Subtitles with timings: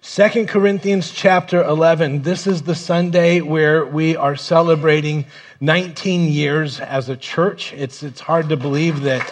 [0.00, 2.22] Second Corinthians chapter 11.
[2.22, 5.24] This is the Sunday where we are celebrating
[5.60, 7.72] 19 years as a church.
[7.72, 9.26] It's, it's hard to believe that,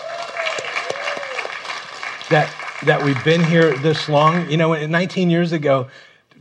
[2.31, 2.53] that,
[2.85, 4.51] that we've been here this long.
[4.51, 5.89] You know, 19 years ago,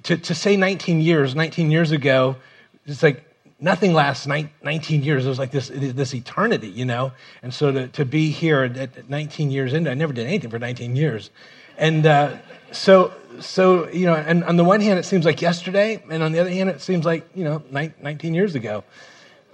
[0.04, 2.38] to, to say 19 years, 19 years ago,
[2.86, 3.24] it's like
[3.60, 5.26] nothing lasts 19 years.
[5.26, 7.12] It was like this, this eternity, you know?
[7.42, 10.60] And so to, to be here at 19 years into, I never did anything for
[10.60, 11.30] 19 years.
[11.78, 12.38] And uh,
[12.74, 16.32] so, so, you know, and on the one hand, it seems like yesterday, and on
[16.32, 18.84] the other hand, it seems like, you know, 19 years ago.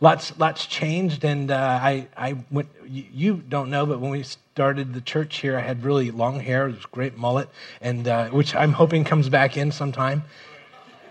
[0.02, 4.94] Lots, lots changed, and uh, I, I went, you don't know, but when we started
[4.94, 7.50] the church here, I had really long hair, it was great mullet,
[7.82, 10.24] and uh, which I'm hoping comes back in sometime.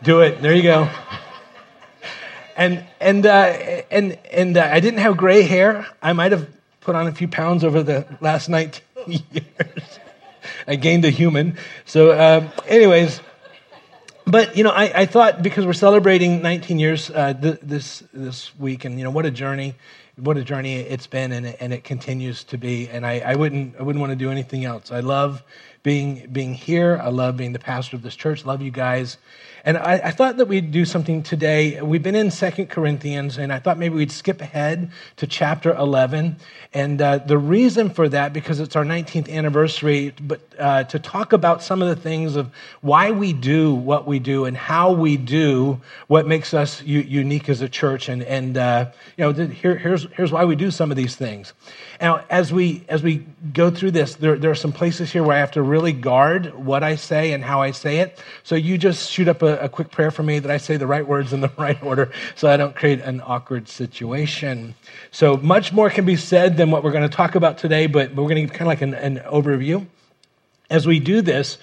[0.02, 0.40] Do it.
[0.40, 0.88] There you go
[2.58, 5.86] and and uh, and and uh, I didn't have gray hair.
[6.02, 6.46] I might have
[6.80, 9.98] put on a few pounds over the last 19 years.
[10.66, 11.56] I gained a human.
[11.84, 13.20] So, uh, anyways,
[14.26, 18.56] but you know, I, I, thought because we're celebrating 19 years uh, th- this this
[18.58, 19.74] week, and you know, what a journey,
[20.16, 22.88] what a journey it's been, and it, and it continues to be.
[22.90, 24.92] And I, I wouldn't I wouldn't want to do anything else.
[24.92, 25.42] I love
[25.82, 27.00] being being here.
[27.02, 28.44] I love being the pastor of this church.
[28.44, 29.16] Love you guys.
[29.68, 31.78] And I, I, thought that we'd do something today.
[31.82, 36.36] We've been in Second Corinthians, and I thought maybe we'd skip ahead to chapter 11.
[36.72, 41.34] And uh, the reason for that, because it's our 19th anniversary, but uh, to talk
[41.34, 45.18] about some of the things of why we do what we do and how we
[45.18, 48.08] do what makes us u- unique as a church.
[48.08, 51.52] And, and uh, you know, here, here's, here's why we do some of these things.
[52.00, 55.36] Now, as we, as we go through this, there, there are some places here where
[55.36, 58.22] I have to really guard what I say and how I say it.
[58.44, 60.86] So you just shoot up a, a quick prayer for me that I say the
[60.86, 64.74] right words in the right order so I don't create an awkward situation.
[65.10, 68.10] So much more can be said than what we're going to talk about today, but
[68.14, 69.86] we're going to give kind of like an, an overview.
[70.70, 71.58] As we do this,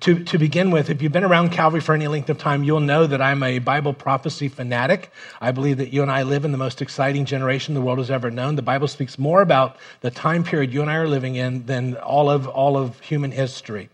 [0.00, 2.80] to, to begin with, if you've been around Calvary for any length of time, you'll
[2.80, 5.12] know that I'm a Bible prophecy fanatic.
[5.40, 8.10] I believe that you and I live in the most exciting generation the world has
[8.10, 8.56] ever known.
[8.56, 11.96] The Bible speaks more about the time period you and I are living in than
[11.96, 13.88] all of, all of human history.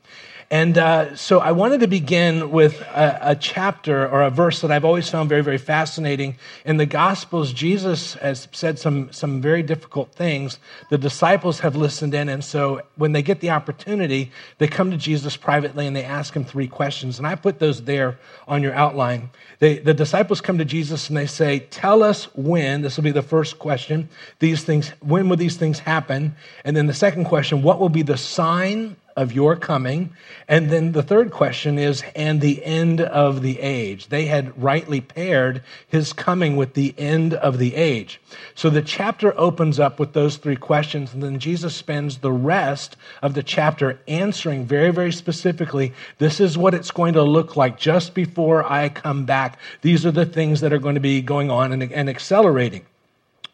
[0.53, 4.71] And uh, so I wanted to begin with a, a, chapter or a verse that
[4.71, 6.37] I've always found very, very fascinating.
[6.67, 10.59] In the Gospels, Jesus has said some, some very difficult things.
[10.91, 14.99] The disciples have listened in, and so when they get the opportunity, they come to
[14.99, 17.17] Jesus privately and they ask him three questions.
[17.17, 19.31] And I put those there on your outline.
[19.59, 23.11] They, the disciples come to Jesus and they say, Tell us when, this will be
[23.11, 26.37] the first question, these things, when will these things happen?
[26.63, 30.11] And then the second question, what will be the sign of your coming.
[30.49, 34.09] And then the third question is, and the end of the age.
[34.09, 38.21] They had rightly paired his coming with the end of the age.
[38.55, 42.97] So the chapter opens up with those three questions, and then Jesus spends the rest
[43.23, 47.79] of the chapter answering very, very specifically this is what it's going to look like
[47.79, 49.59] just before I come back.
[49.83, 52.87] These are the things that are going to be going on and, and accelerating.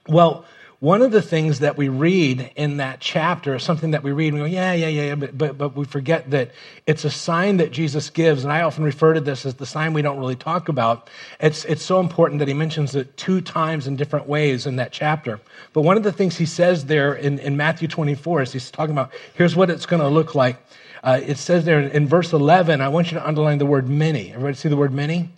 [0.09, 0.45] Well,
[0.81, 4.33] one of the things that we read in that chapter is something that we read
[4.33, 6.53] and we go, yeah, yeah, yeah, but, but, but we forget that
[6.87, 8.45] it's a sign that Jesus gives.
[8.45, 11.11] And I often refer to this as the sign we don't really talk about.
[11.41, 14.93] It's, it's so important that he mentions it two times in different ways in that
[14.93, 15.41] chapter.
[15.73, 18.93] But one of the things he says there in, in Matthew 24 is he's talking
[18.93, 20.65] about here's what it's going to look like.
[21.03, 24.31] Uh, it says there in verse 11, I want you to underline the word many.
[24.31, 25.31] Everybody see the word many?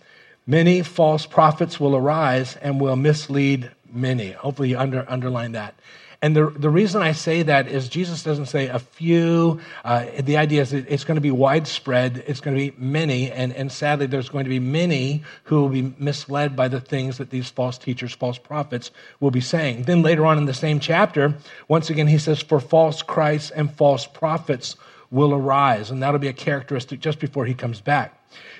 [0.45, 4.31] Many false prophets will arise and will mislead many.
[4.31, 5.75] Hopefully, you under, underline that.
[6.23, 9.59] And the, the reason I say that is Jesus doesn't say a few.
[9.83, 13.51] Uh, the idea is it's going to be widespread, it's going to be many, and,
[13.53, 17.31] and sadly, there's going to be many who will be misled by the things that
[17.31, 19.83] these false teachers, false prophets will be saying.
[19.83, 21.33] Then later on in the same chapter,
[21.67, 24.75] once again, he says, For false Christs and false prophets
[25.09, 25.89] will arise.
[25.89, 28.17] And that'll be a characteristic just before he comes back.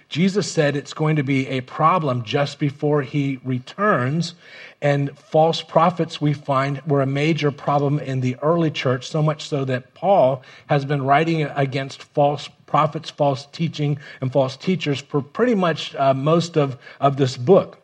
[0.10, 4.36] Jesus said it's going to be a problem just before he returns.
[4.82, 9.48] And false prophets, we find, were a major problem in the early church, so much
[9.48, 15.22] so that Paul has been writing against false prophets, false teaching, and false teachers for
[15.22, 17.78] pretty much uh, most of, of this book.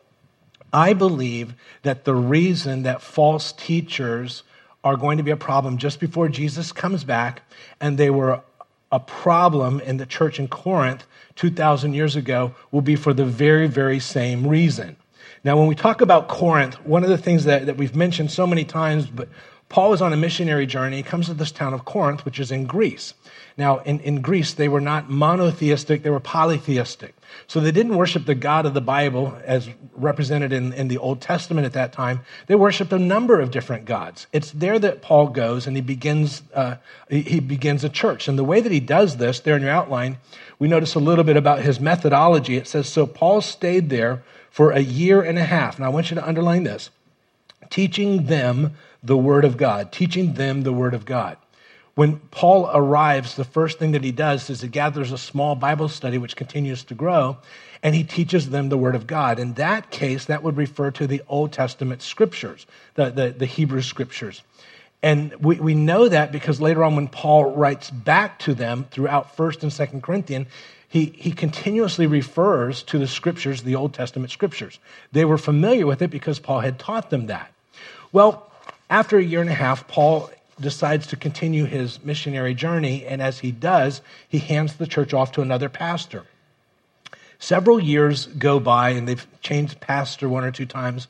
[0.72, 4.42] I believe that the reason that false teachers
[4.82, 7.42] are going to be a problem just before Jesus comes back,
[7.80, 8.42] and they were
[8.90, 11.04] a problem in the church in Corinth
[11.36, 14.96] 2,000 years ago will be for the very, very same reason.
[15.44, 18.46] Now, when we talk about Corinth, one of the things that, that we've mentioned so
[18.46, 19.28] many times, but
[19.68, 20.96] Paul is on a missionary journey.
[20.96, 23.12] He comes to this town of Corinth, which is in Greece.
[23.58, 27.14] Now, in, in Greece, they were not monotheistic, they were polytheistic.
[27.48, 31.20] So they didn't worship the God of the Bible as represented in, in the Old
[31.20, 32.20] Testament at that time.
[32.46, 34.26] They worshiped a number of different gods.
[34.32, 36.76] It's there that Paul goes and he begins, uh,
[37.10, 38.28] he begins a church.
[38.28, 40.18] And the way that he does this, there in your outline,
[40.58, 42.56] we notice a little bit about his methodology.
[42.56, 44.22] It says, So Paul stayed there
[44.58, 45.78] for a year and a half.
[45.78, 46.90] Now, I want you to underline this
[47.70, 48.74] teaching them
[49.04, 51.36] the Word of God, teaching them the Word of God.
[51.94, 55.88] When Paul arrives, the first thing that he does is he gathers a small Bible
[55.88, 57.36] study, which continues to grow,
[57.84, 59.38] and he teaches them the Word of God.
[59.38, 63.82] In that case, that would refer to the Old Testament scriptures, the, the, the Hebrew
[63.82, 64.42] scriptures.
[65.04, 69.36] And we, we know that because later on, when Paul writes back to them throughout
[69.36, 70.48] 1st and 2nd Corinthians,
[70.88, 74.78] he, he continuously refers to the scriptures, the Old Testament scriptures.
[75.12, 77.52] They were familiar with it because Paul had taught them that.
[78.10, 78.50] Well,
[78.88, 83.40] after a year and a half, Paul decides to continue his missionary journey, and as
[83.40, 86.24] he does, he hands the church off to another pastor.
[87.38, 91.06] Several years go by, and they've changed pastor one or two times,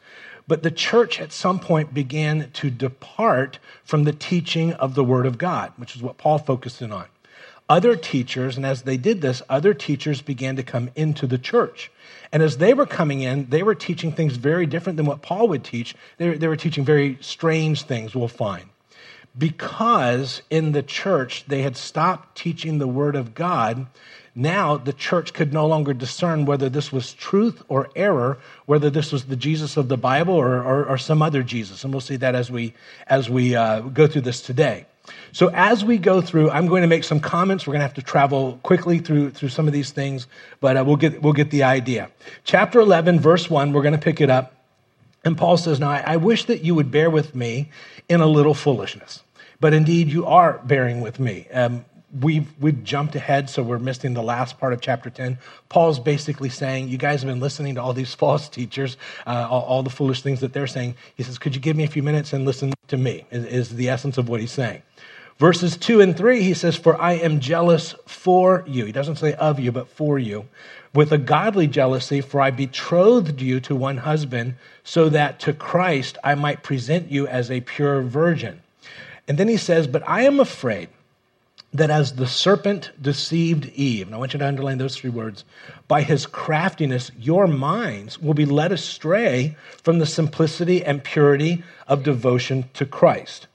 [0.46, 5.25] but the church at some point began to depart from the teaching of the Word
[5.25, 7.06] of God, which is what Paul focused in on.
[7.69, 11.91] Other teachers, and as they did this, other teachers began to come into the church.
[12.32, 15.49] And as they were coming in, they were teaching things very different than what Paul
[15.49, 15.94] would teach.
[16.17, 18.65] They were, they were teaching very strange things, we'll find
[19.38, 23.87] because in the church they had stopped teaching the Word of God.
[24.35, 29.12] Now the church could no longer discern whether this was truth or error, whether this
[29.12, 31.85] was the Jesus of the Bible or, or, or some other Jesus.
[31.85, 32.75] And we'll see that as we,
[33.06, 34.87] as we uh, go through this today.
[35.32, 37.66] So as we go through, I'm going to make some comments.
[37.66, 40.26] We're going to have to travel quickly through, through some of these things,
[40.60, 42.10] but uh, we'll, get, we'll get the idea.
[42.44, 44.55] Chapter 11, verse 1, we're going to pick it up.
[45.25, 47.70] And Paul says, Now I, I wish that you would bear with me
[48.08, 49.22] in a little foolishness.
[49.60, 51.46] But indeed, you are bearing with me.
[51.52, 51.84] Um,
[52.20, 55.38] we've, we've jumped ahead, so we're missing the last part of chapter 10.
[55.69, 58.96] Paul's basically saying, You guys have been listening to all these false teachers,
[59.26, 60.94] uh, all, all, the foolish things that they're saying.
[61.16, 63.26] He says, Could you give me a few minutes and listen to me?
[63.31, 64.82] Is, is the essence of what he's saying.
[65.38, 68.87] Verses 2 and 3, he says, For I am jealous for you.
[68.87, 70.49] He doesn't say of you, but for you.
[70.93, 76.19] With a godly jealousy, for I betrothed you to one husband, so that to Christ
[76.25, 78.62] I might present you as a pure virgin.
[79.29, 80.88] And then he says, But I am afraid
[81.73, 85.44] that as the serpent deceived Eve, and I want you to underline those three words,
[85.87, 92.02] by his craftiness, your minds will be led astray from the simplicity and purity of
[92.02, 93.46] devotion to Christ.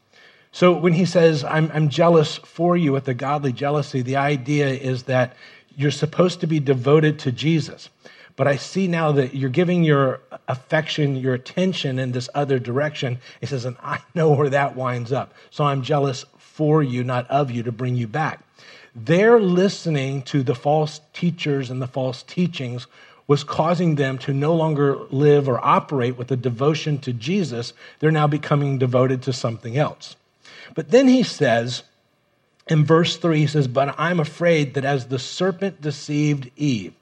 [0.53, 4.67] So when he says, I'm, I'm jealous for you with a godly jealousy, the idea
[4.67, 5.35] is that
[5.75, 7.89] you're supposed to be devoted to Jesus.
[8.35, 13.19] But I see now that you're giving your affection, your attention in this other direction.
[13.41, 15.33] He says, and I know where that winds up.
[15.49, 18.39] So I'm jealous for you, not of you, to bring you back.
[18.95, 22.85] Their listening to the false teachers and the false teachings
[23.25, 27.73] was causing them to no longer live or operate with a devotion to Jesus.
[27.97, 30.15] They're now becoming devoted to something else.
[30.75, 31.83] But then he says,
[32.67, 36.93] in verse 3, he says, But I'm afraid that as the serpent deceived Eve,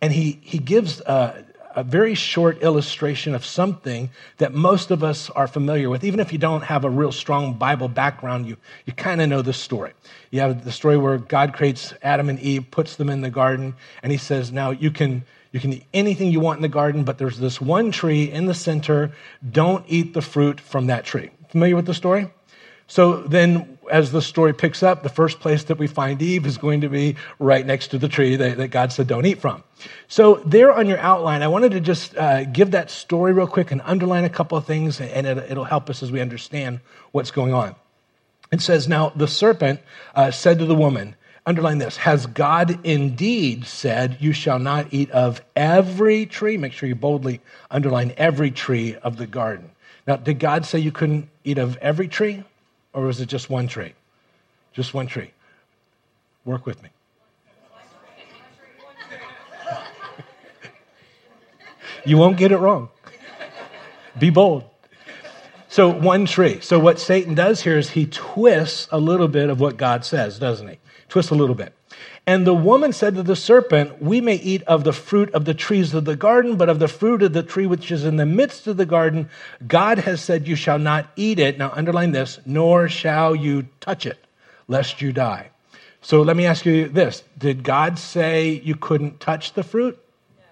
[0.00, 5.30] and he, he gives a, a very short illustration of something that most of us
[5.30, 6.04] are familiar with.
[6.04, 9.42] Even if you don't have a real strong Bible background, you, you kind of know
[9.42, 9.92] the story.
[10.30, 13.74] You have the story where God creates Adam and Eve, puts them in the garden,
[14.02, 17.04] and he says, Now you can, you can eat anything you want in the garden,
[17.04, 19.12] but there's this one tree in the center.
[19.48, 21.30] Don't eat the fruit from that tree.
[21.48, 22.30] Familiar with the story?
[22.86, 26.58] So then, as the story picks up, the first place that we find Eve is
[26.58, 29.64] going to be right next to the tree that, that God said, don't eat from.
[30.08, 33.70] So, there on your outline, I wanted to just uh, give that story real quick
[33.70, 36.80] and underline a couple of things, and it, it'll help us as we understand
[37.12, 37.74] what's going on.
[38.52, 39.80] It says, Now the serpent
[40.14, 45.10] uh, said to the woman, underline this, has God indeed said, You shall not eat
[45.10, 46.58] of every tree?
[46.58, 49.70] Make sure you boldly underline every tree of the garden.
[50.06, 52.44] Now, did God say you couldn't eat of every tree?
[52.92, 53.94] Or was it just one tree?
[54.72, 55.32] Just one tree.
[56.44, 56.90] Work with me.
[62.04, 62.88] you won't get it wrong.
[64.18, 64.64] Be bold.
[65.68, 66.60] So, one tree.
[66.60, 70.38] So, what Satan does here is he twists a little bit of what God says,
[70.38, 70.78] doesn't he?
[71.08, 71.72] Twists a little bit.
[72.26, 75.54] And the woman said to the serpent, We may eat of the fruit of the
[75.54, 78.26] trees of the garden, but of the fruit of the tree which is in the
[78.26, 79.28] midst of the garden,
[79.66, 81.58] God has said, You shall not eat it.
[81.58, 84.24] Now, underline this, nor shall you touch it,
[84.68, 85.50] lest you die.
[86.00, 89.98] So let me ask you this Did God say you couldn't touch the fruit?
[90.36, 90.42] No.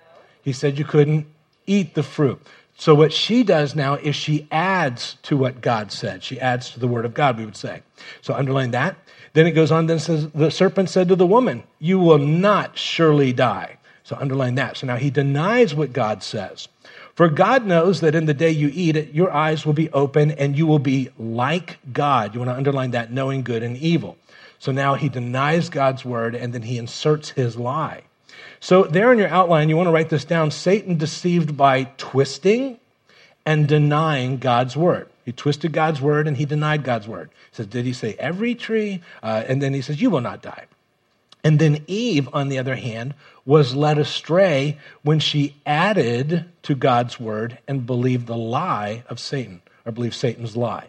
[0.42, 1.26] He said you couldn't
[1.66, 2.40] eat the fruit.
[2.80, 6.24] So what she does now is she adds to what God said.
[6.24, 7.82] She adds to the word of God, we would say.
[8.22, 8.96] So underline that.
[9.32, 12.76] Then it goes on, then says, the serpent said to the woman, You will not
[12.76, 13.78] surely die.
[14.02, 14.76] So underline that.
[14.76, 16.68] So now he denies what God says.
[17.14, 20.32] For God knows that in the day you eat it, your eyes will be open
[20.32, 22.34] and you will be like God.
[22.34, 24.16] You want to underline that, knowing good and evil.
[24.58, 28.02] So now he denies God's word and then he inserts his lie.
[28.62, 32.78] So, there in your outline, you want to write this down Satan deceived by twisting
[33.46, 35.08] and denying God's word.
[35.30, 37.30] He twisted God's word and he denied God's word.
[37.52, 39.00] He says, Did he say every tree?
[39.22, 40.64] Uh, and then he says, You will not die.
[41.44, 43.14] And then Eve, on the other hand,
[43.46, 49.62] was led astray when she added to God's word and believed the lie of Satan,
[49.86, 50.88] or believed Satan's lie.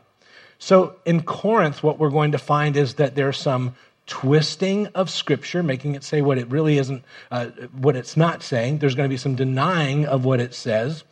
[0.58, 3.76] So in Corinth, what we're going to find is that there's some
[4.08, 8.80] twisting of scripture, making it say what it really isn't, uh, what it's not saying.
[8.80, 11.04] There's going to be some denying of what it says.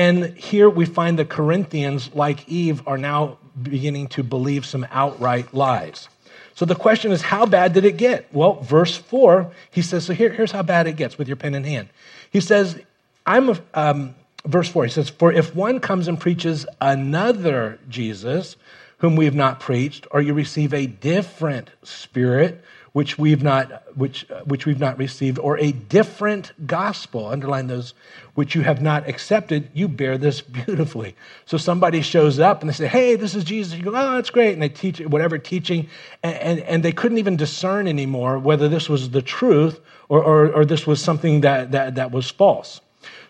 [0.00, 5.52] And here we find the Corinthians, like Eve, are now beginning to believe some outright
[5.52, 6.08] lies.
[6.54, 8.26] So the question is, how bad did it get?
[8.32, 11.54] Well, verse 4, he says, so here, here's how bad it gets with your pen
[11.54, 11.90] in hand.
[12.30, 12.80] He says,
[13.26, 14.14] I'm, a, um,
[14.46, 18.56] verse 4, he says, For if one comes and preaches another Jesus,
[19.00, 24.26] whom we have not preached, or you receive a different spirit, which we've not which
[24.44, 27.94] which we've not received or a different gospel underline those
[28.34, 31.14] which you have not accepted you bear this beautifully.
[31.46, 33.74] So somebody shows up and they say hey this is jesus.
[33.74, 34.52] You go oh that's great.
[34.52, 35.88] And they teach whatever teaching
[36.22, 40.52] and, and, and they couldn't even discern anymore whether this was the truth or, or,
[40.52, 42.80] or this was something that, that, that was false.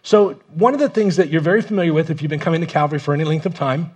[0.02, 2.66] So one of the things that you're very familiar with if you've been coming to
[2.66, 3.92] calvary for any length of time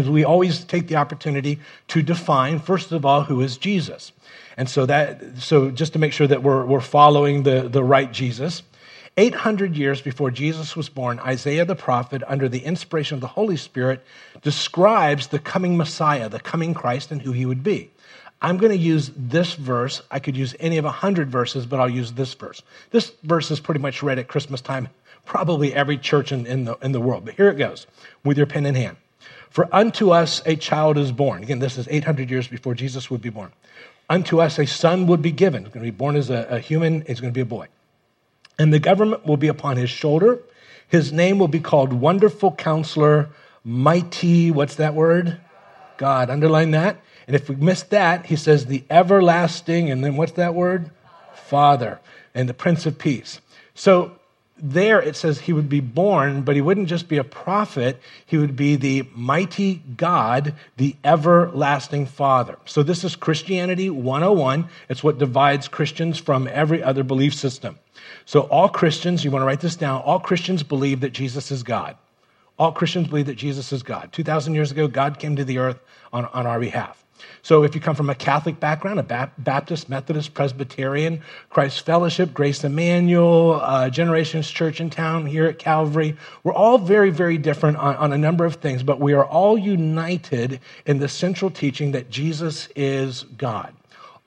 [0.00, 1.58] is we always take the opportunity
[1.88, 4.12] to define first of all who is jesus
[4.56, 8.10] and so that so just to make sure that we're, we're following the, the right
[8.12, 8.62] Jesus,
[9.16, 13.56] 800 years before Jesus was born, Isaiah the prophet, under the inspiration of the Holy
[13.56, 14.04] Spirit,
[14.42, 17.90] describes the coming Messiah, the coming Christ, and who he would be.
[18.40, 20.02] I'm going to use this verse.
[20.10, 22.62] I could use any of a hundred verses, but I'll use this verse.
[22.90, 24.88] This verse is pretty much read at Christmas time,
[25.26, 27.24] probably every church in, in, the, in the world.
[27.24, 27.86] But here it goes
[28.24, 28.96] with your pen in hand.
[29.52, 31.42] For unto us a child is born.
[31.42, 33.52] Again, this is 800 years before Jesus would be born.
[34.08, 35.64] Unto us a son would be given.
[35.64, 37.66] He's going to be born as a, a human, he's going to be a boy.
[38.58, 40.40] And the government will be upon his shoulder.
[40.88, 43.28] His name will be called Wonderful Counselor,
[43.62, 45.38] Mighty, what's that word?
[45.98, 46.30] God.
[46.30, 46.96] Underline that.
[47.26, 50.90] And if we miss that, he says the everlasting, and then what's that word?
[51.34, 52.00] Father,
[52.34, 53.40] and the Prince of Peace.
[53.74, 54.18] So
[54.64, 58.38] there it says he would be born, but he wouldn't just be a prophet, he
[58.38, 62.56] would be the mighty God, the everlasting Father.
[62.64, 64.68] So this is Christianity 101.
[64.88, 67.76] It's what divides Christians from every other belief system.
[68.24, 71.64] So all Christians, you want to write this down, all Christians believe that Jesus is
[71.64, 71.96] God.
[72.56, 74.12] All Christians believe that Jesus is God.
[74.12, 75.80] 2,000 years ago, God came to the earth
[76.12, 77.01] on, on our behalf.
[77.42, 82.62] So if you come from a Catholic background, a Baptist, Methodist, Presbyterian, Christ Fellowship, Grace
[82.62, 87.96] Emmanuel, uh, Generations Church in town here at Calvary, we're all very, very different on,
[87.96, 92.10] on a number of things, but we are all united in the central teaching that
[92.10, 93.74] Jesus is God.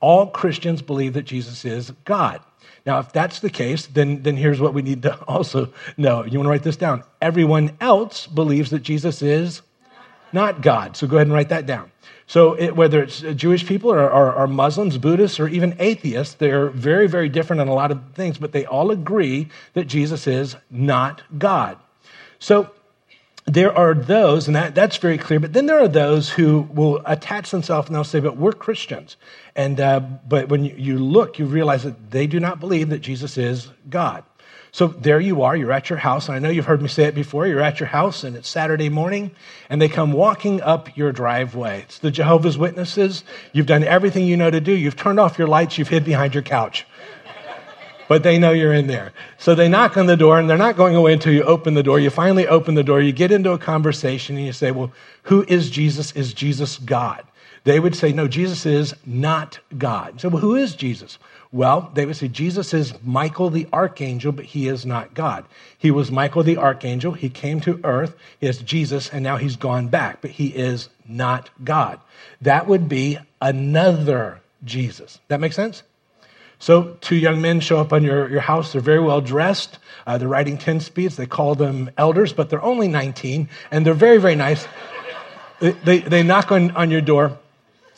[0.01, 2.41] All Christians believe that Jesus is God.
[2.85, 6.23] Now, if that's the case, then, then here's what we need to also know.
[6.23, 7.03] You want to write this down.
[7.21, 9.61] Everyone else believes that Jesus is
[10.31, 10.95] not God.
[10.97, 11.91] So go ahead and write that down.
[12.27, 16.69] So, it, whether it's Jewish people or, or, or, Muslims, Buddhists, or even atheists, they're
[16.69, 20.55] very, very different in a lot of things, but they all agree that Jesus is
[20.71, 21.77] not God.
[22.39, 22.71] So,
[23.45, 27.01] there are those, and that, that's very clear, but then there are those who will
[27.05, 29.17] attach themselves and they'll say, but we're Christians.
[29.55, 33.37] And, uh, but when you look, you realize that they do not believe that Jesus
[33.37, 34.23] is God.
[34.75, 36.27] So there you are, you're at your house.
[36.27, 37.47] And I know you've heard me say it before.
[37.47, 39.31] You're at your house and it's Saturday morning
[39.69, 41.83] and they come walking up your driveway.
[41.83, 43.23] It's the Jehovah's Witnesses.
[43.53, 44.73] You've done everything you know to do.
[44.73, 46.85] You've turned off your lights, you've hid behind your couch.
[48.09, 49.13] But they know you're in there.
[49.37, 51.81] So they knock on the door and they're not going away until you open the
[51.81, 51.97] door.
[51.97, 54.91] You finally open the door, you get into a conversation and you say, Well,
[55.23, 56.11] who is Jesus?
[56.17, 57.23] Is Jesus God?
[57.65, 60.21] They would say, No, Jesus is not God.
[60.21, 61.17] So, well, who is Jesus?
[61.51, 65.45] Well, they would say Jesus is Michael the archangel, but he is not God.
[65.77, 67.13] He was Michael the archangel.
[67.13, 68.15] He came to earth.
[68.39, 71.99] Is Jesus, and now he's gone back, but he is not God.
[72.41, 75.19] That would be another Jesus.
[75.27, 75.83] That makes sense?
[76.59, 78.73] So, two young men show up on your, your house.
[78.73, 79.79] They're very well dressed.
[80.05, 81.15] Uh, they're riding 10 speeds.
[81.15, 84.67] They call them elders, but they're only 19, and they're very, very nice.
[85.59, 87.39] they, they, they knock on, on your door.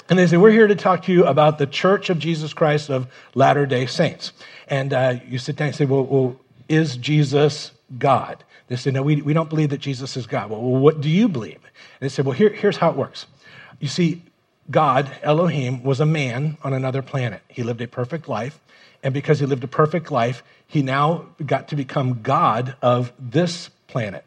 [0.09, 2.89] And they say, We're here to talk to you about the Church of Jesus Christ
[2.89, 4.31] of Latter day Saints.
[4.67, 6.35] And uh, you sit down and say, well, well,
[6.67, 8.43] is Jesus God.
[8.67, 10.49] They say, No, we, we don't believe that Jesus is God.
[10.49, 11.55] Well, what do you believe?
[11.55, 13.25] And they said, Well, here, here's how it works.
[13.79, 14.23] You see,
[14.69, 17.41] God, Elohim, was a man on another planet.
[17.47, 18.59] He lived a perfect life.
[19.03, 23.69] And because he lived a perfect life, he now got to become God of this
[23.87, 24.25] planet.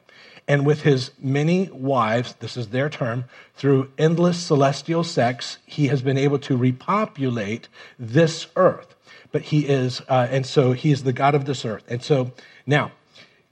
[0.51, 6.03] And with his many wives, this is their term, through endless celestial sex, he has
[6.03, 7.69] been able to repopulate
[8.01, 8.97] this earth.
[9.31, 11.85] But he is, uh, and so he is the God of this earth.
[11.87, 12.33] And so
[12.67, 12.91] now,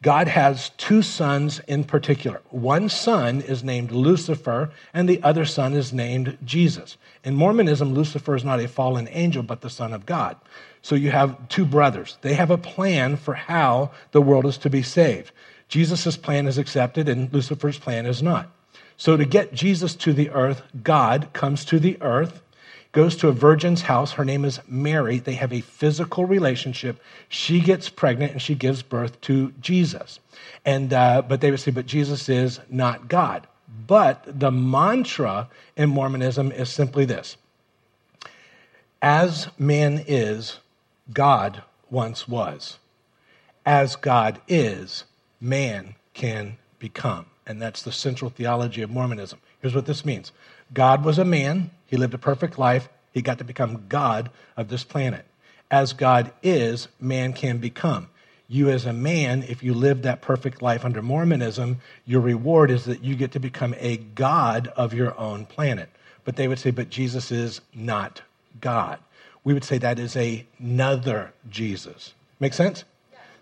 [0.02, 2.40] God has two sons in particular.
[2.50, 6.96] One son is named Lucifer, and the other son is named Jesus.
[7.22, 10.34] In Mormonism, Lucifer is not a fallen angel, but the son of God.
[10.82, 12.18] So you have two brothers.
[12.22, 15.30] They have a plan for how the world is to be saved.
[15.68, 18.50] Jesus' plan is accepted, and Lucifer's plan is not.
[18.96, 22.42] So to get Jesus to the earth, God comes to the earth
[22.92, 24.12] goes to a virgin's house.
[24.12, 25.18] Her name is Mary.
[25.18, 27.00] They have a physical relationship.
[27.28, 30.20] She gets pregnant and she gives birth to Jesus.
[30.64, 33.46] And uh, but they would say, but Jesus is not God.
[33.86, 37.36] But the mantra in Mormonism is simply this:
[39.02, 40.58] As man is,
[41.12, 42.78] God once was.
[43.66, 45.04] As God is,
[45.40, 47.26] man can become.
[47.46, 49.38] And that's the central theology of Mormonism.
[49.60, 50.32] Here's what this means
[50.72, 54.68] God was a man, he lived a perfect life, he got to become God of
[54.68, 55.24] this planet.
[55.70, 58.08] As God is, man can become.
[58.50, 62.86] You, as a man, if you live that perfect life under Mormonism, your reward is
[62.86, 65.90] that you get to become a God of your own planet.
[66.24, 68.22] But they would say, but Jesus is not
[68.60, 68.98] God.
[69.44, 72.14] We would say that is another Jesus.
[72.40, 72.84] Make sense?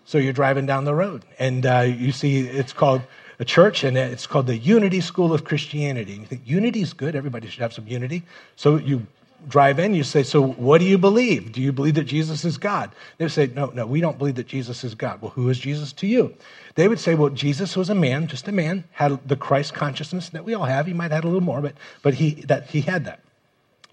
[0.07, 3.03] So you're driving down the road and uh, you see it's called
[3.39, 6.13] a church, and it's called the Unity School of Christianity.
[6.13, 8.23] And you think unity is good, everybody should have some unity.
[8.55, 9.05] So you
[9.47, 11.51] drive in, you say, So what do you believe?
[11.51, 12.91] Do you believe that Jesus is God?
[13.17, 15.21] They say, No, no, we don't believe that Jesus is God.
[15.21, 16.33] Well, who is Jesus to you?
[16.75, 20.29] They would say, Well, Jesus was a man, just a man, had the Christ consciousness
[20.29, 20.87] that we all have.
[20.87, 23.19] He might have had a little more, but, but he, that, he had that.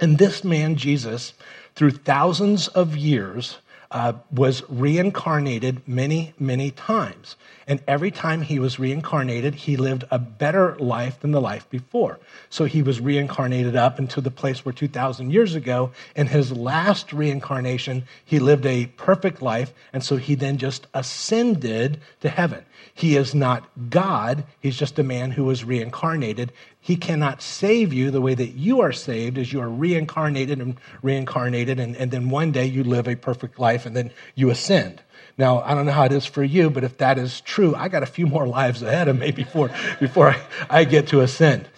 [0.01, 1.35] And this man, Jesus,
[1.75, 3.59] through thousands of years,
[3.95, 7.37] uh, was reincarnated many, many times.
[7.69, 12.19] And every time he was reincarnated, he lived a better life than the life before.
[12.51, 17.13] So he was reincarnated up into the place where 2,000 years ago, in his last
[17.13, 19.73] reincarnation, he lived a perfect life.
[19.93, 22.67] And so he then just ascended to heaven.
[22.93, 26.53] He is not God, he's just a man who was reincarnated.
[26.81, 30.77] He cannot save you the way that you are saved as you are reincarnated and
[31.03, 35.03] reincarnated, and, and then one day you live a perfect life and then you ascend.
[35.37, 37.89] Now, I don't know how it is for you, but if that is true, I
[37.89, 39.71] got a few more lives ahead of me before,
[40.01, 41.69] before I, I get to ascend.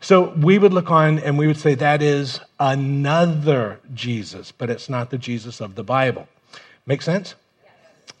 [0.00, 4.90] So we would look on and we would say that is another Jesus, but it's
[4.90, 6.28] not the Jesus of the Bible.
[6.84, 7.34] Make sense?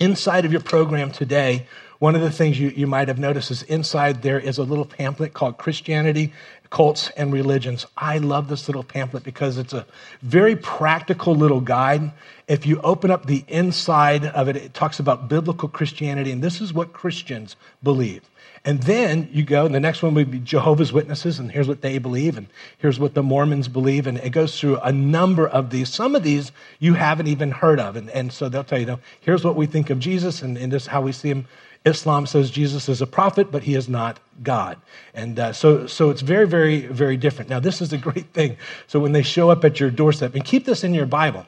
[0.00, 1.66] Inside of your program today,
[1.98, 4.84] one of the things you, you might have noticed is inside there is a little
[4.84, 6.32] pamphlet called Christianity,
[6.70, 7.86] Cults, and Religions.
[7.96, 9.86] I love this little pamphlet because it's a
[10.22, 12.10] very practical little guide.
[12.48, 16.60] If you open up the inside of it, it talks about biblical Christianity, and this
[16.60, 18.22] is what Christians believe.
[18.66, 21.98] And then you go, the next one would be Jehovah's Witnesses, and here's what they
[21.98, 22.46] believe, and
[22.78, 24.06] here's what the Mormons believe.
[24.06, 25.92] And it goes through a number of these.
[25.92, 27.96] Some of these you haven't even heard of.
[27.96, 30.72] And, and so they'll tell you, know, here's what we think of Jesus, and, and
[30.72, 31.46] this is how we see him
[31.84, 34.78] Islam says Jesus is a prophet, but he is not God.
[35.12, 37.50] And uh, so, so it's very, very, very different.
[37.50, 38.56] Now, this is a great thing.
[38.86, 41.44] So when they show up at your doorstep, and keep this in your Bible,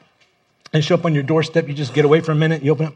[0.73, 2.87] and show up on your doorstep, you just get away for a minute, you open
[2.87, 2.95] up.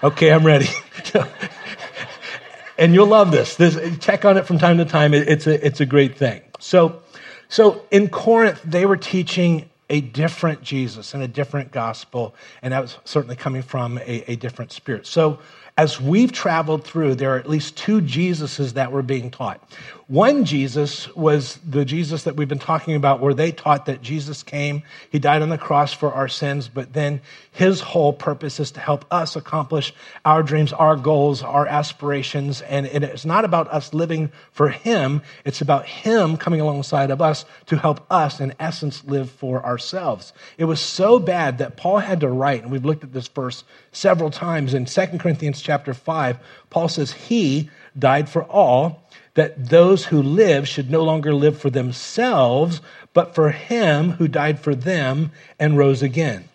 [0.00, 0.68] Okay, I'm ready.
[2.78, 3.56] and you'll love this.
[3.56, 3.98] this.
[3.98, 5.12] Check on it from time to time.
[5.12, 6.40] It, it's, a, it's a great thing.
[6.60, 7.02] So,
[7.48, 12.80] so in Corinth, they were teaching a different Jesus and a different gospel, and that
[12.80, 15.04] was certainly coming from a, a different spirit.
[15.06, 15.40] So,
[15.76, 19.62] as we've traveled through, there are at least two Jesuses that were being taught.
[20.08, 24.42] One Jesus was the Jesus that we've been talking about, where they taught that Jesus
[24.42, 27.20] came, he died on the cross for our sins, but then
[27.52, 29.92] his whole purpose is to help us accomplish
[30.24, 32.62] our dreams, our goals, our aspirations.
[32.62, 37.44] And it's not about us living for him, it's about him coming alongside of us
[37.66, 40.32] to help us, in essence, live for ourselves.
[40.56, 43.62] It was so bad that Paul had to write, and we've looked at this verse
[43.92, 46.38] several times in 2 Corinthians chapter 5.
[46.70, 47.68] Paul says, He
[47.98, 49.04] died for all
[49.38, 52.80] that those who live should no longer live for themselves,
[53.12, 56.48] but for him who died for them and rose again.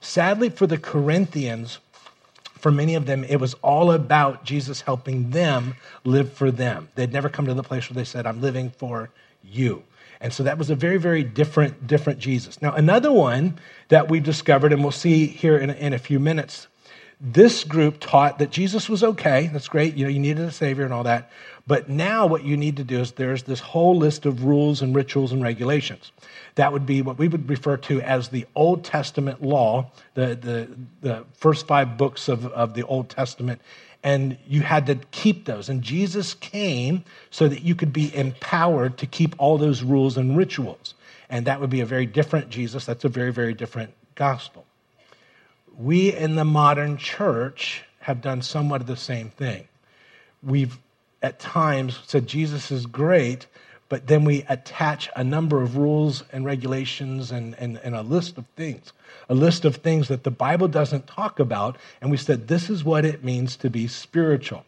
[0.00, 1.78] Sadly, for the Corinthians,
[2.54, 6.88] for many of them, it was all about Jesus helping them live for them.
[6.94, 9.10] They'd never come to the place where they said, I'm living for
[9.44, 9.82] you.
[10.18, 12.62] And so that was a very, very different, different Jesus.
[12.62, 16.66] Now, another one that we've discovered, and we'll see here in, in a few minutes,
[17.24, 19.48] This group taught that Jesus was okay.
[19.52, 19.94] That's great.
[19.94, 21.30] You know, you needed a savior and all that.
[21.68, 24.92] But now what you need to do is there's this whole list of rules and
[24.92, 26.10] rituals and regulations.
[26.56, 30.68] That would be what we would refer to as the Old Testament law, the, the,
[31.00, 33.60] the first five books of, of the Old Testament.
[34.02, 35.68] And you had to keep those.
[35.68, 40.36] And Jesus came so that you could be empowered to keep all those rules and
[40.36, 40.94] rituals.
[41.30, 42.84] And that would be a very different Jesus.
[42.84, 44.66] That's a very, very different gospel.
[45.78, 49.68] We in the modern church have done somewhat of the same thing.
[50.42, 50.78] We've
[51.22, 53.46] at times said Jesus is great,
[53.88, 58.38] but then we attach a number of rules and regulations and, and, and, a list
[58.38, 58.92] of things,
[59.28, 62.82] a list of things that the Bible doesn't talk about, and we said this is
[62.82, 64.64] what it means to be spiritual.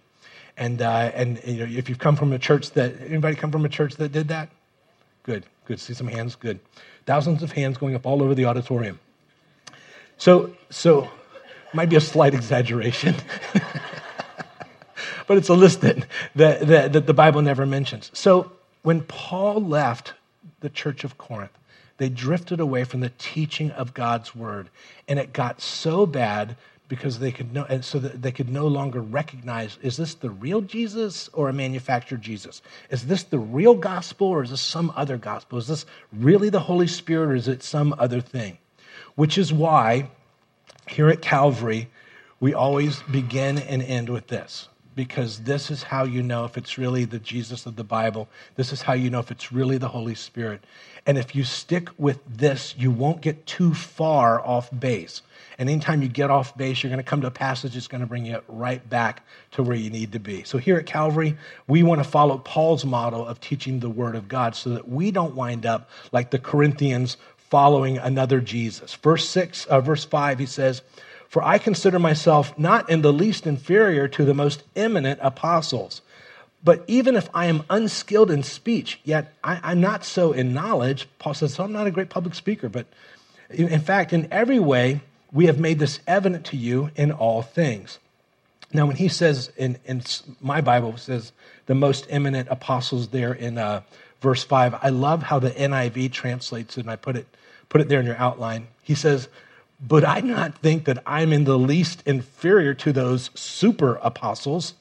[0.57, 3.65] And, uh, and you know, if you've come from a church that, anybody come from
[3.65, 4.51] a church that did that?
[5.25, 5.81] Good, good.
[5.81, 6.37] See some hands?
[6.37, 6.61] Good.
[7.07, 9.01] Thousands of hands going up all over the auditorium.
[10.19, 11.09] So, so
[11.73, 13.17] might be a slight exaggeration.
[15.27, 18.11] but it's a list that, that, that, that the Bible never mentions.
[18.15, 20.15] So when Paul left
[20.61, 21.57] the church of Corinth,
[21.97, 24.69] they drifted away from the teaching of God's word.
[25.09, 26.57] And it got so bad
[26.89, 30.31] because they could know, and so that they could no longer recognize is this the
[30.31, 32.63] real Jesus or a manufactured Jesus?
[32.91, 35.59] Is this the real gospel or is this some other gospel?
[35.59, 38.59] Is this really the Holy Spirit or is it some other thing?
[39.15, 40.11] Which is why
[40.89, 41.89] here at Calvary,
[42.41, 46.79] we always begin and end with this because this is how you know if it's
[46.79, 48.29] really the Jesus of the Bible.
[48.57, 50.65] This is how you know if it's really the Holy Spirit.
[51.07, 55.23] And if you stick with this, you won't get too far off base.
[55.59, 58.01] And anytime you get off base, you're going to come to a passage that's going
[58.01, 60.43] to bring you right back to where you need to be.
[60.45, 61.37] So here at Calvary,
[61.69, 65.11] we want to follow Paul's model of teaching the Word of God so that we
[65.11, 67.17] don't wind up like the Corinthians
[67.51, 68.95] following another Jesus.
[68.95, 70.83] Verse 6, uh, verse 5, he says,
[71.29, 76.01] for I consider myself not in the least inferior to the most eminent apostles.
[76.63, 81.09] But even if I am unskilled in speech, yet I, am not so in knowledge.
[81.19, 82.87] Paul says, so I'm not a great public speaker, but
[83.51, 85.01] in, fact, in every way,
[85.33, 87.99] we have made this evident to you in all things.
[88.73, 90.03] Now, when he says in, in
[90.41, 91.33] my Bible, says
[91.67, 93.83] the most eminent apostles there in uh,
[94.25, 97.29] verse 5, I love how the NIV translates it, and I put it,
[97.69, 98.69] put it there in your outline.
[98.83, 99.29] He says,
[99.87, 104.73] but I do not think that I'm in the least inferior to those super apostles.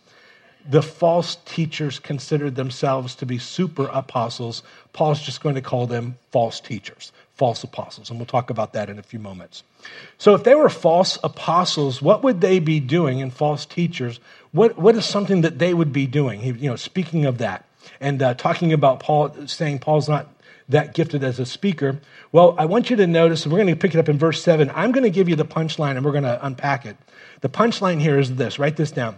[0.69, 4.63] The false teachers considered themselves to be super apostles.
[4.93, 8.09] Paul's just going to call them false teachers, false apostles.
[8.09, 9.63] And we'll talk about that in a few moments.
[10.17, 13.21] So, if they were false apostles, what would they be doing?
[13.21, 14.21] And false teachers,
[14.53, 16.41] what, what is something that they would be doing?
[16.41, 17.65] You know, speaking of that
[17.99, 20.29] and uh, talking about Paul, saying Paul's not
[20.69, 21.99] that gifted as a speaker.
[22.31, 24.41] Well, I want you to notice, and we're going to pick it up in verse
[24.41, 24.71] 7.
[24.73, 26.97] I'm going to give you the punchline and we're going to unpack it.
[27.41, 29.17] The punchline here is this write this down.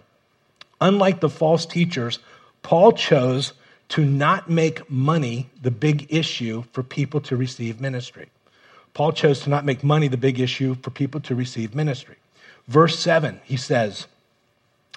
[0.81, 2.19] Unlike the false teachers,
[2.63, 3.53] Paul chose
[3.89, 8.29] to not make money the big issue for people to receive ministry.
[8.93, 12.15] Paul chose to not make money the big issue for people to receive ministry.
[12.67, 14.07] Verse 7, he says,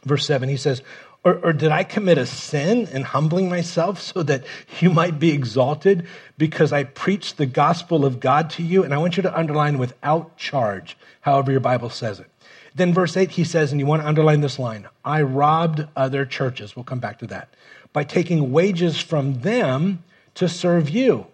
[0.04, 0.82] verse 7, he says,
[1.28, 4.44] or, or, did I commit a sin in humbling myself so that
[4.80, 6.06] you might be exalted
[6.38, 8.82] because I preached the gospel of God to you?
[8.82, 12.30] And I want you to underline without charge, however your Bible says it.
[12.74, 16.24] Then, verse 8, he says, and you want to underline this line I robbed other
[16.24, 16.74] churches.
[16.74, 17.48] We'll come back to that.
[17.92, 20.02] By taking wages from them
[20.34, 21.26] to serve you.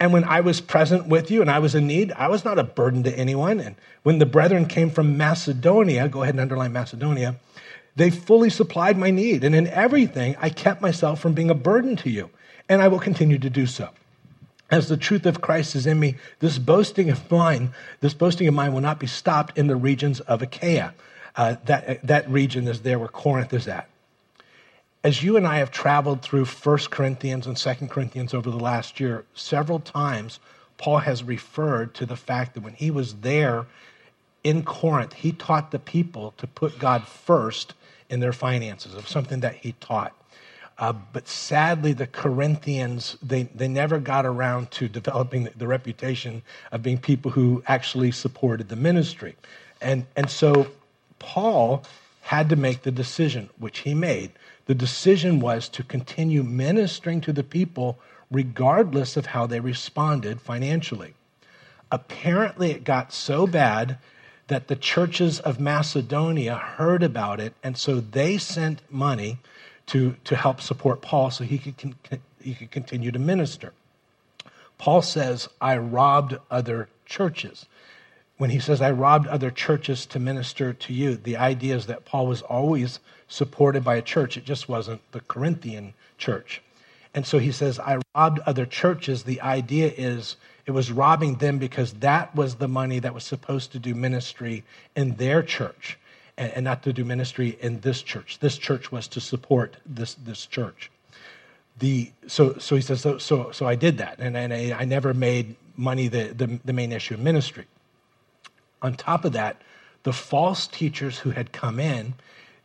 [0.00, 2.58] And when I was present with you and I was in need, I was not
[2.58, 3.60] a burden to anyone.
[3.60, 7.36] And when the brethren came from Macedonia, go ahead and underline Macedonia
[7.96, 9.44] they fully supplied my need.
[9.44, 12.30] And in everything, I kept myself from being a burden to you.
[12.68, 13.90] And I will continue to do so.
[14.70, 18.54] As the truth of Christ is in me, this boasting of mine, this boasting of
[18.54, 20.94] mine will not be stopped in the regions of Achaia.
[21.36, 23.88] Uh, that, that region is there where Corinth is at.
[25.04, 29.00] As you and I have traveled through 1 Corinthians and 2 Corinthians over the last
[29.00, 30.38] year, several times
[30.78, 33.66] Paul has referred to the fact that when he was there
[34.44, 37.74] in Corinth, he taught the people to put God first
[38.12, 40.12] in their finances, of something that he taught.
[40.78, 46.42] Uh, but sadly, the Corinthians, they, they never got around to developing the, the, reputation
[46.72, 49.34] of being people who actually supported the ministry.
[49.80, 50.68] And, and so
[51.18, 51.84] Paul
[52.20, 54.32] had to make the decision, which he made.
[54.66, 57.98] The decision was to continue ministering to the people
[58.30, 61.14] regardless of how they responded financially.
[61.90, 63.98] Apparently, it got so bad
[64.52, 69.38] that the churches of Macedonia heard about it, and so they sent money
[69.86, 71.96] to, to help support Paul so he could, con-
[72.40, 73.72] he could continue to minister.
[74.78, 77.66] Paul says, I robbed other churches.
[78.38, 82.04] when he says, I robbed other churches to minister to you, the idea is that
[82.04, 84.36] Paul was always supported by a church.
[84.36, 86.60] It just wasn't the Corinthian church.
[87.14, 89.22] And so he says, I robbed other churches.
[89.22, 93.72] The idea is it was robbing them because that was the money that was supposed
[93.72, 95.98] to do ministry in their church
[96.36, 98.38] and, and not to do ministry in this church.
[98.40, 100.90] This church was to support this, this church.
[101.78, 104.84] The, so, so he says, so, so, so I did that, and, and I, I
[104.84, 107.66] never made money the, the, the main issue of ministry.
[108.82, 109.60] On top of that,
[110.02, 112.14] the false teachers who had come in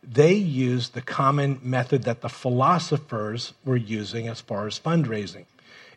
[0.02, 5.44] they used the common method that the philosophers were using as far as fundraising.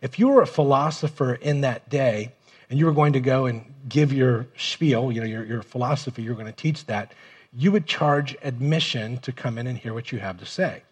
[0.02, 2.32] If you were a philosopher in that day
[2.70, 6.24] and you were going to go and give your spiel, you know, your, your philosophy,
[6.24, 7.14] you were going to teach that,
[7.54, 10.84] you would charge admission to come in and hear what you have to say.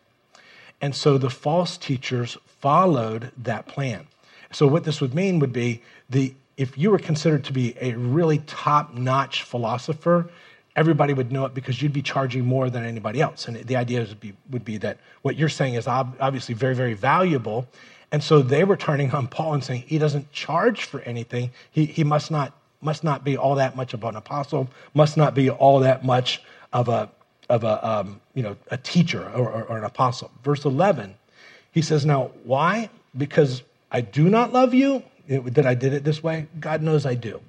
[0.82, 4.08] And so the false teachers followed that plan.
[4.52, 7.94] So what this would mean would be the if you were considered to be a
[7.94, 10.30] really top-notch philosopher,
[10.76, 13.48] everybody would know it because you'd be charging more than anybody else.
[13.48, 16.76] And the idea would be, would be that what you're saying is ob- obviously very,
[16.76, 17.66] very valuable.
[18.12, 21.52] And so they were turning on Paul and saying he doesn't charge for anything.
[21.72, 25.36] He, he must, not, must not be all that much of an apostle, must not
[25.36, 26.42] be all that much
[26.74, 27.10] of a,
[27.50, 30.32] of a, um, you know, a teacher or, or, or an apostle.
[30.44, 31.16] Verse 11,
[31.72, 32.90] he says, Now, why?
[33.18, 35.04] Because I do not love you?
[35.28, 36.48] That I did it this way?
[36.60, 37.40] God knows I do.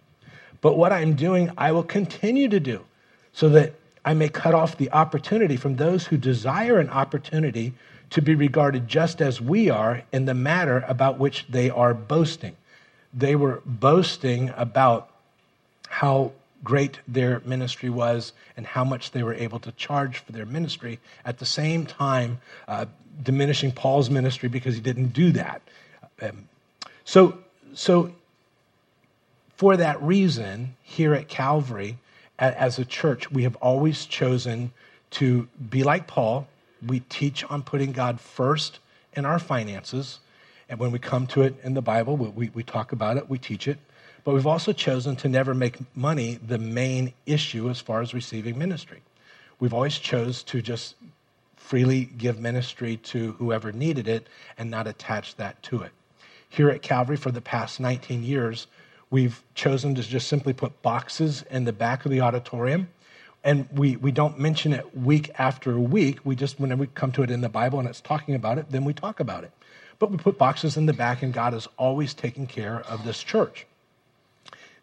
[0.61, 2.85] But what I'm doing, I will continue to do
[3.33, 7.73] so that I may cut off the opportunity from those who desire an opportunity
[8.11, 12.57] to be regarded just as we are in the matter about which they are boasting.
[13.15, 15.11] They were boasting about
[15.89, 20.47] how great their ministry was and how much they were able to charge for their
[20.47, 22.87] ministry, at the same time, uh,
[23.23, 25.63] diminishing Paul's ministry because he didn't do that.
[26.21, 26.49] Um,
[27.05, 27.39] so,
[27.75, 28.13] so,
[29.57, 31.99] for that reason, here at Calvary,
[32.39, 34.73] as a church, we have always chosen
[35.11, 36.47] to be like Paul.
[36.87, 38.79] We teach on putting God first
[39.13, 40.21] in our finances.
[40.69, 43.39] And when we come to it in the Bible, we, we talk about it, we
[43.39, 43.79] teach it.
[44.25, 48.59] But we've also chosen to never make money the main issue as far as receiving
[48.59, 49.03] ministry.
[49.59, 50.95] We've always chose to just
[51.57, 54.27] freely give ministry to whoever needed it
[54.59, 55.93] and not attach that to it.
[56.49, 58.67] Here at Calvary for the past 19 years,
[59.11, 62.89] We've chosen to just simply put boxes in the back of the auditorium.
[63.43, 66.19] And we, we don't mention it week after week.
[66.25, 68.67] We just, whenever we come to it in the Bible and it's talking about it,
[68.71, 69.53] then we talk about it.
[69.99, 73.23] But we put boxes in the back, and God is always taking care of this
[73.23, 73.67] church.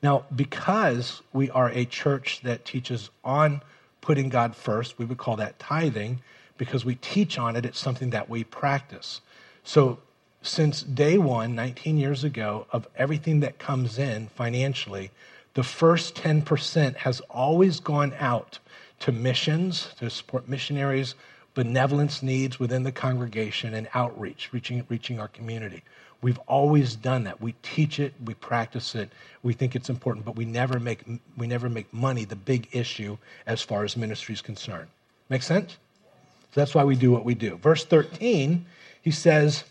[0.02, 3.62] Now, because we are a church that teaches on
[4.02, 6.22] putting God first, we would call that tithing.
[6.58, 9.22] Because we teach on it, it's something that we practice.
[9.64, 10.00] So
[10.42, 15.12] since day one, 19 years ago, of everything that comes in financially,
[15.58, 18.60] the first 10% has always gone out
[19.00, 21.16] to missions, to support missionaries,
[21.56, 25.82] benevolence needs within the congregation, and outreach, reaching, reaching our community.
[26.22, 27.42] We've always done that.
[27.42, 29.10] We teach it, we practice it,
[29.42, 31.02] we think it's important, but we never make,
[31.36, 33.18] we never make money the big issue
[33.48, 34.90] as far as ministry is concerned.
[35.28, 35.72] Make sense?
[35.72, 37.56] So that's why we do what we do.
[37.56, 38.64] Verse 13,
[39.02, 39.64] he says,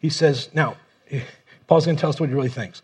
[0.00, 0.76] he says, now,
[1.68, 2.82] Paul's going to tell us what he really thinks.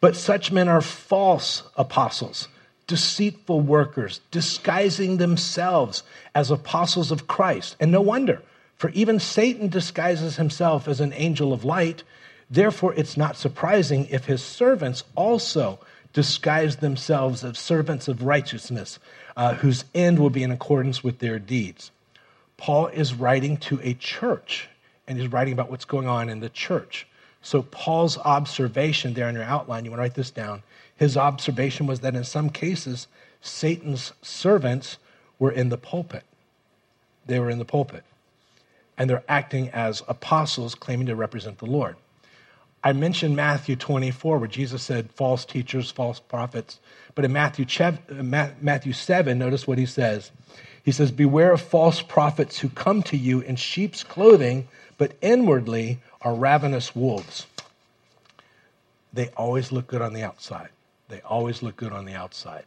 [0.00, 2.48] But such men are false apostles,
[2.86, 6.02] deceitful workers, disguising themselves
[6.34, 7.76] as apostles of Christ.
[7.78, 8.42] And no wonder,
[8.76, 12.02] for even Satan disguises himself as an angel of light.
[12.50, 15.78] Therefore, it's not surprising if his servants also
[16.12, 18.98] disguise themselves as servants of righteousness,
[19.36, 21.90] uh, whose end will be in accordance with their deeds.
[22.56, 24.68] Paul is writing to a church
[25.10, 27.06] and he's writing about what's going on in the church.
[27.42, 30.62] So, Paul's observation there in your outline, you want to write this down.
[30.96, 33.06] His observation was that in some cases,
[33.40, 34.98] Satan's servants
[35.38, 36.24] were in the pulpit.
[37.26, 38.04] They were in the pulpit.
[38.98, 41.96] And they're acting as apostles claiming to represent the Lord.
[42.82, 46.80] I mentioned Matthew 24, where Jesus said false teachers, false prophets.
[47.14, 47.92] But in Matthew, uh,
[48.60, 50.30] Matthew 7, notice what he says.
[50.82, 54.66] He says, Beware of false prophets who come to you in sheep's clothing,
[55.00, 57.46] but inwardly are ravenous wolves.
[59.14, 60.68] They always look good on the outside.
[61.08, 62.64] They always look good on the outside.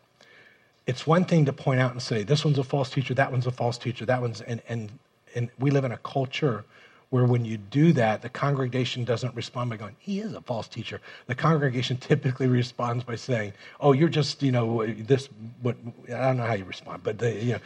[0.88, 3.46] It's one thing to point out and say, this one's a false teacher, that one's
[3.46, 4.90] a false teacher, that one's, and, and,
[5.36, 6.66] and we live in a culture
[7.12, 10.68] where when you do that, the congregation doesn't respond by going, he is a false
[10.68, 11.00] teacher.
[11.28, 15.30] The congregation typically responds by saying, oh, you're just, you know, this,
[15.62, 15.76] what,
[16.08, 17.60] I don't know how you respond, but, they, you know.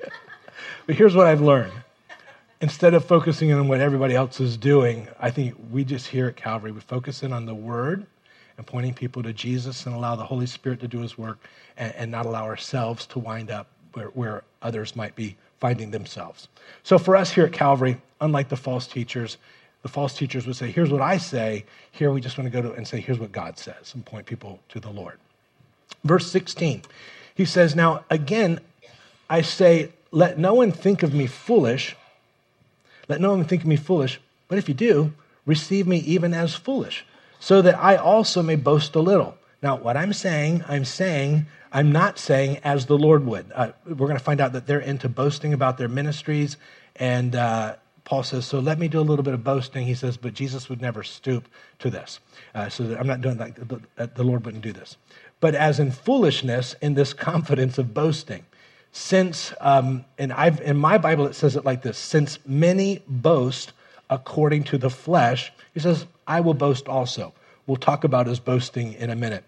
[0.86, 1.72] but here's what I've learned
[2.64, 6.36] instead of focusing on what everybody else is doing, I think we just here at
[6.36, 8.06] Calvary, we focus in on the word
[8.56, 11.38] and pointing people to Jesus and allow the Holy Spirit to do his work
[11.76, 16.48] and, and not allow ourselves to wind up where, where others might be finding themselves.
[16.84, 19.36] So for us here at Calvary, unlike the false teachers,
[19.82, 21.66] the false teachers would say, Here's what I say.
[21.92, 24.24] Here we just want to go to and say, Here's what God says, and point
[24.24, 25.18] people to the Lord.
[26.02, 26.80] Verse 16,
[27.34, 28.58] he says, Now again,
[29.28, 31.94] I say, Let no one think of me foolish.
[33.08, 35.12] Let no one think of me foolish, but if you do,
[35.46, 37.04] receive me even as foolish,
[37.38, 39.36] so that I also may boast a little.
[39.62, 43.50] Now, what I'm saying, I'm saying, I'm not saying as the Lord would.
[43.54, 46.56] Uh, we're going to find out that they're into boasting about their ministries
[46.96, 49.86] and uh, Paul says, So let me do a little bit of boasting.
[49.86, 51.48] He says, But Jesus would never stoop
[51.80, 52.20] to this.
[52.54, 53.56] Uh, so I'm not doing that.
[53.56, 54.96] the, the Lord wouldn't do this.
[55.40, 58.44] But as in foolishness, in this confidence of boasting.
[58.96, 63.72] Since, um, and I've, in my Bible, it says it like this since many boast
[64.08, 67.34] according to the flesh, he says, I will boast also.
[67.66, 69.44] We'll talk about his boasting in a minute.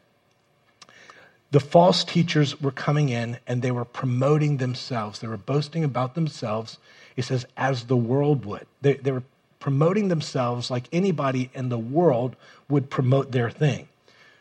[1.53, 5.21] The false teachers were coming in and they were promoting themselves.
[5.21, 6.79] They were boasting about themselves
[7.17, 8.67] he says, as the world would.
[8.83, 9.23] They, they were
[9.59, 12.37] promoting themselves like anybody in the world
[12.69, 13.89] would promote their thing.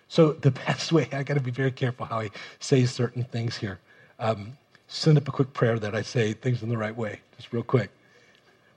[0.10, 3.58] So the best way, I got to be very careful how I say certain things
[3.58, 3.80] here.
[4.20, 7.52] Um, send up a quick prayer that I say things in the right way, just
[7.54, 7.90] real quick.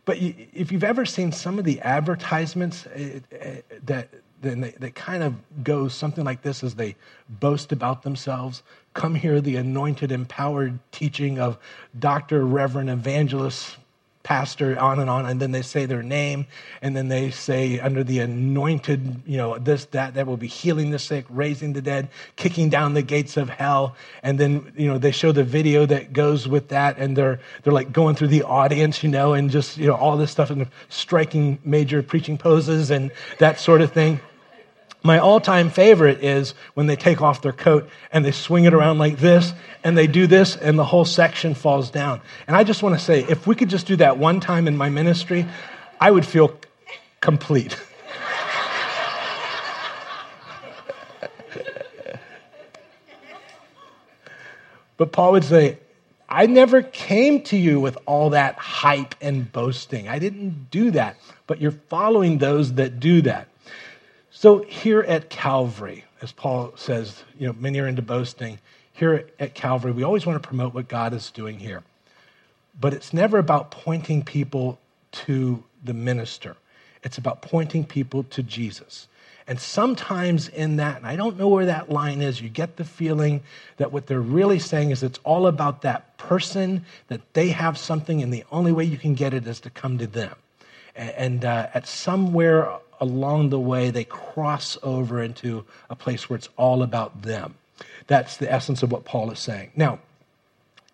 [0.05, 4.09] But if you've ever seen some of the advertisements eh, eh, that
[4.41, 6.95] then they, they kind of go something like this as they
[7.29, 8.63] boast about themselves.
[8.95, 11.59] Come hear the anointed, empowered teaching of
[11.99, 12.45] Dr.
[12.45, 13.77] Reverend Evangelist
[14.29, 16.45] pastor, on and on, and then they say their name,
[16.83, 20.91] and then they say under the anointed, you know, this, that, that will be healing
[20.91, 24.99] the sick, raising the dead, kicking down the gates of hell, and then you know
[24.99, 28.43] they show the video that goes with that, and they're they're like going through the
[28.43, 32.91] audience, you know, and just you know all this stuff and striking major preaching poses
[32.91, 34.21] and that sort of thing.
[35.09, 38.75] My all time favorite is when they take off their coat and they swing it
[38.75, 42.21] around like this, and they do this, and the whole section falls down.
[42.47, 44.77] And I just want to say, if we could just do that one time in
[44.77, 45.47] my ministry,
[45.99, 46.55] I would feel
[47.23, 47.73] complete.
[54.99, 55.79] but Paul would say,
[56.29, 60.07] I never came to you with all that hype and boasting.
[60.07, 61.17] I didn't do that.
[61.47, 63.49] But you're following those that do that.
[64.41, 68.61] So here at Calvary, as Paul says, you know, many are into boasting.
[68.93, 71.83] Here at Calvary, we always want to promote what God is doing here.
[72.81, 74.79] But it's never about pointing people
[75.11, 76.55] to the minister.
[77.03, 79.09] It's about pointing people to Jesus.
[79.49, 82.85] And sometimes in that, and I don't know where that line is, you get the
[82.85, 83.41] feeling
[83.79, 88.23] that what they're really saying is it's all about that person, that they have something,
[88.23, 90.37] and the only way you can get it is to come to them.
[90.95, 96.49] And uh, at somewhere along the way, they cross over into a place where it's
[96.57, 97.55] all about them.
[98.07, 99.73] That's the essence of what Paul is saying.
[99.77, 100.01] Now,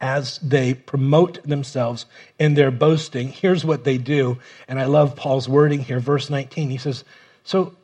[0.00, 2.06] as they promote themselves
[2.38, 4.38] in their boasting, here's what they do.
[4.68, 6.70] And I love Paul's wording here, verse 19.
[6.70, 7.04] He says,
[7.44, 7.74] So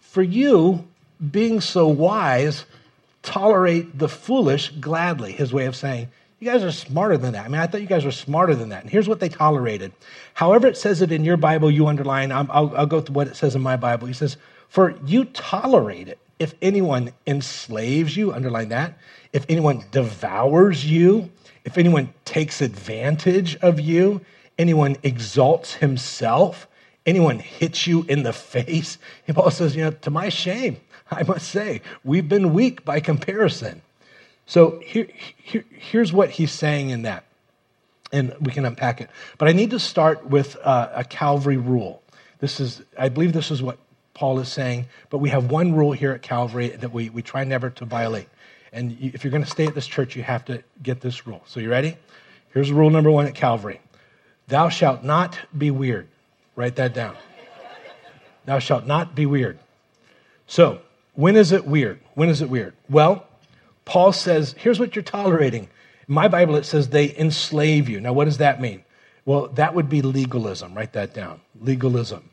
[0.00, 0.86] for you,
[1.30, 2.64] being so wise,
[3.22, 5.32] tolerate the foolish gladly.
[5.32, 6.08] His way of saying,
[6.40, 7.44] you guys are smarter than that.
[7.44, 8.82] I mean, I thought you guys were smarter than that.
[8.82, 9.92] And here's what they tolerated.
[10.34, 13.36] However, it says it in your Bible, you underline, I'll, I'll, go through what it
[13.36, 14.06] says in my Bible.
[14.06, 14.36] He says,
[14.68, 16.18] For you tolerate it.
[16.38, 18.96] If anyone enslaves you, underline that.
[19.32, 21.30] If anyone devours you,
[21.64, 24.20] if anyone takes advantage of you,
[24.56, 26.68] anyone exalts himself,
[27.04, 30.76] anyone hits you in the face, He Paul says, you know, to my shame,
[31.10, 33.82] I must say, we've been weak by comparison.
[34.48, 35.06] So here,
[35.36, 37.24] here, here's what he's saying in that,
[38.10, 39.10] and we can unpack it.
[39.36, 42.02] But I need to start with uh, a Calvary rule.
[42.40, 43.76] This is, I believe this is what
[44.14, 47.44] Paul is saying, but we have one rule here at Calvary that we, we try
[47.44, 48.26] never to violate.
[48.72, 51.42] And if you're going to stay at this church, you have to get this rule.
[51.46, 51.98] So you ready?
[52.54, 53.80] Here's rule number one at Calvary
[54.46, 56.08] Thou shalt not be weird.
[56.56, 57.16] Write that down.
[58.46, 59.58] Thou shalt not be weird.
[60.46, 60.80] So,
[61.14, 62.00] when is it weird?
[62.14, 62.72] When is it weird?
[62.88, 63.26] Well,
[63.88, 65.62] Paul says, here's what you're tolerating.
[66.06, 68.02] In my Bible, it says they enslave you.
[68.02, 68.84] Now, what does that mean?
[69.24, 70.74] Well, that would be legalism.
[70.74, 71.40] Write that down.
[71.58, 72.28] Legalism.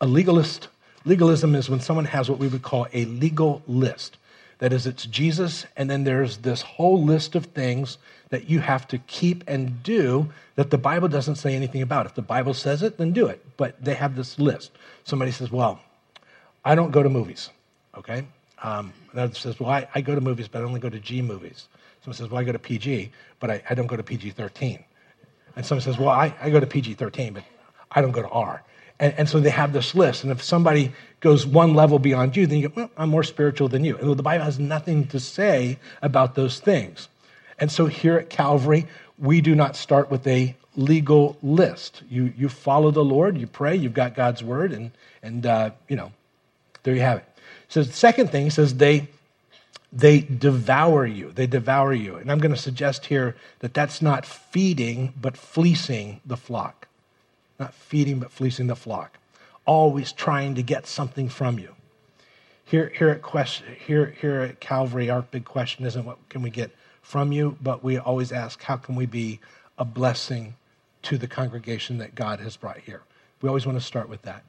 [0.00, 0.66] A legalist,
[1.04, 4.16] legalism is when someone has what we would call a legal list.
[4.58, 7.96] That is, it's Jesus, and then there's this whole list of things
[8.30, 12.06] that you have to keep and do that the Bible doesn't say anything about.
[12.06, 13.44] If the Bible says it, then do it.
[13.56, 14.72] But they have this list.
[15.04, 15.78] Somebody says, Well,
[16.64, 17.50] I don't go to movies,
[17.96, 18.24] okay?
[18.64, 21.20] Um, another says, well, I, I, go to movies, but I only go to G
[21.20, 21.68] movies.
[22.00, 24.82] Someone says, well, I go to PG, but I, I don't go to PG 13.
[25.54, 27.44] And someone says, well, I, I go to PG 13, but
[27.92, 28.62] I don't go to R.
[28.98, 30.22] And, and so they have this list.
[30.22, 33.68] And if somebody goes one level beyond you, then you go, well, I'm more spiritual
[33.68, 33.98] than you.
[33.98, 37.08] And the Bible has nothing to say about those things.
[37.58, 38.86] And so here at Calvary,
[39.18, 42.02] we do not start with a legal list.
[42.08, 44.90] You, you follow the Lord, you pray, you've got God's word, and,
[45.22, 46.12] and uh, you know,
[46.82, 47.33] there you have it.
[47.68, 49.08] So the second thing says they,
[49.92, 51.32] they devour you.
[51.32, 52.16] They devour you.
[52.16, 56.88] And I'm going to suggest here that that's not feeding, but fleecing the flock.
[57.58, 59.18] Not feeding, but fleecing the flock.
[59.66, 61.74] Always trying to get something from you.
[62.64, 63.48] Here, here, at,
[63.86, 66.70] here, here at Calvary, our big question isn't what can we get
[67.02, 69.38] from you, but we always ask, how can we be
[69.78, 70.54] a blessing
[71.02, 73.02] to the congregation that God has brought here?
[73.42, 74.42] We always want to start with that.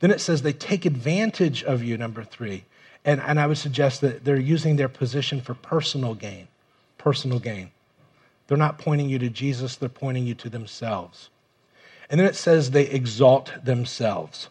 [0.00, 2.64] Then it says they take advantage of you, number three.
[3.04, 6.48] And, and I would suggest that they're using their position for personal gain.
[6.98, 7.70] Personal gain.
[8.48, 11.30] They're not pointing you to Jesus, they're pointing you to themselves.
[12.08, 14.48] And then it says they exalt themselves.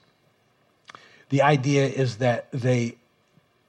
[1.30, 2.95] The idea is that they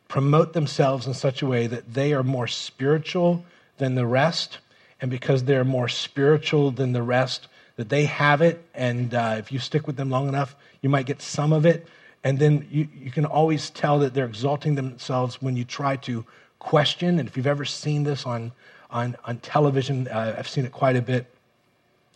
[0.09, 3.45] promote themselves in such a way that they are more spiritual
[3.79, 4.59] than the rest.
[5.01, 8.65] And because they're more spiritual than the rest, that they have it.
[8.75, 10.57] And uh, if you stick with them long enough,
[10.87, 11.85] you might get some of it.
[12.23, 16.25] And then you, you can always tell that they're exalting themselves when you try to
[16.61, 17.19] question.
[17.19, 18.53] And if you've ever seen this on,
[18.89, 21.27] on, on television, uh, I've seen it quite a bit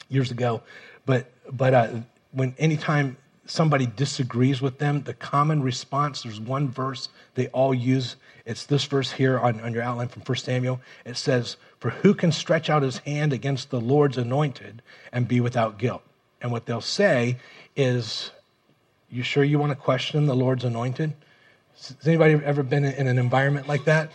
[0.08, 0.62] years ago.
[1.04, 1.88] But, but uh,
[2.30, 8.14] when anytime somebody disagrees with them, the common response, there's one verse they all use.
[8.46, 10.80] It's this verse here on, on your outline from 1 Samuel.
[11.04, 15.40] It says, For who can stretch out his hand against the Lord's anointed and be
[15.40, 16.02] without guilt?
[16.40, 17.36] And what they'll say
[17.74, 18.30] is,
[19.10, 21.12] You sure you want to question the Lord's anointed?
[21.74, 24.10] Has anybody ever been in an environment like that?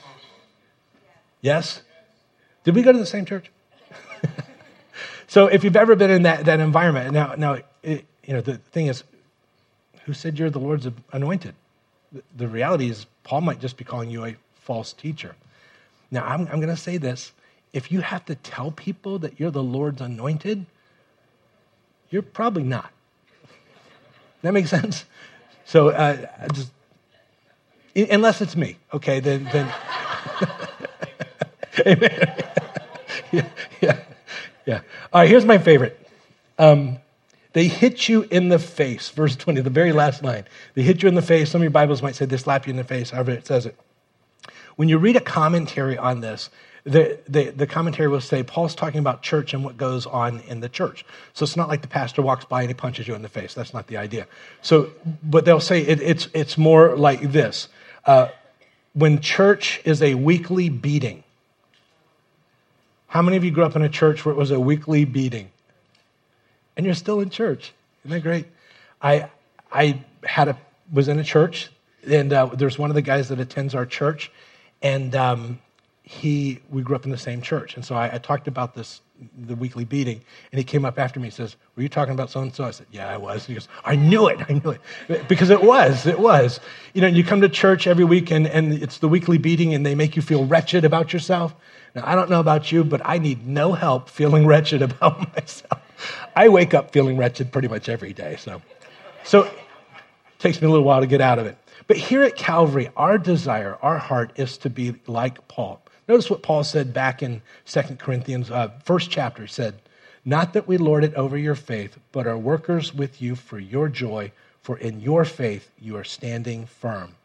[1.42, 1.82] Yes?
[2.64, 3.52] Did we go to the same church?
[5.28, 8.58] so if you've ever been in that, that environment, now, now it, you know, the
[8.58, 9.04] thing is,
[10.06, 11.56] who said you're the Lord's anointed?
[12.38, 15.36] The reality is, Paul might just be calling you a false teacher.
[16.10, 17.34] Now, I'm, I'm going to say this.
[17.74, 20.66] If you have to tell people that you're the Lord's anointed,
[22.10, 22.92] you're probably not.
[24.46, 25.06] That makes sense?
[25.66, 26.72] So, uh, just,
[27.96, 29.46] unless it's me, okay, then.
[29.52, 29.74] then
[31.86, 32.44] Amen.
[33.32, 33.50] yeah,
[33.82, 34.00] yeah,
[34.66, 34.82] yeah.
[35.12, 36.00] All right, here's my favorite.
[36.58, 36.98] Um,
[37.54, 39.10] they hit you in the face.
[39.10, 40.46] Verse 20, the very last line.
[40.74, 41.50] They hit you in the face.
[41.50, 43.66] Some of your Bibles might say they slap you in the face, however it says
[43.66, 43.76] it.
[44.76, 46.50] When you read a commentary on this,
[46.86, 50.60] the, the, the, commentary will say Paul's talking about church and what goes on in
[50.60, 51.04] the church.
[51.34, 53.54] So it's not like the pastor walks by and he punches you in the face.
[53.54, 54.28] That's not the idea.
[54.62, 54.92] So,
[55.24, 57.70] but they'll say it, it's, it's more like this.
[58.06, 58.28] Uh,
[58.94, 61.24] when church is a weekly beating,
[63.08, 65.50] how many of you grew up in a church where it was a weekly beating?
[66.78, 67.74] and you're still in church.
[68.04, 68.46] Isn't that great?
[69.02, 69.30] I,
[69.72, 70.58] I had a,
[70.92, 71.70] was in a church,
[72.08, 74.32] and uh, there's one of the guys that attends our church,
[74.82, 75.60] and um,
[76.08, 77.76] he, we grew up in the same church.
[77.76, 79.02] And so I, I, talked about this,
[79.48, 82.30] the weekly beating, and he came up after me and says, Were you talking about
[82.30, 82.64] so and so?
[82.64, 83.48] I said, Yeah, I was.
[83.48, 84.40] he goes, I knew it.
[84.48, 84.78] I knew
[85.08, 85.28] it.
[85.28, 86.06] Because it was.
[86.06, 86.60] It was.
[86.94, 89.84] You know, you come to church every week, and, and it's the weekly beating, and
[89.84, 91.56] they make you feel wretched about yourself.
[91.96, 95.82] Now, I don't know about you, but I need no help feeling wretched about myself.
[96.36, 98.36] I wake up feeling wretched pretty much every day.
[98.38, 98.62] So,
[99.24, 99.54] so it
[100.38, 101.58] takes me a little while to get out of it.
[101.88, 105.82] But here at Calvary, our desire, our heart is to be like Paul.
[106.08, 109.44] Notice what Paul said back in 2 Corinthians, uh, first chapter.
[109.44, 109.76] He said,
[110.24, 113.90] Not that we lord it over your faith, but are workers with you for your
[113.90, 114.32] joy,
[114.62, 117.16] for in your faith you are standing firm.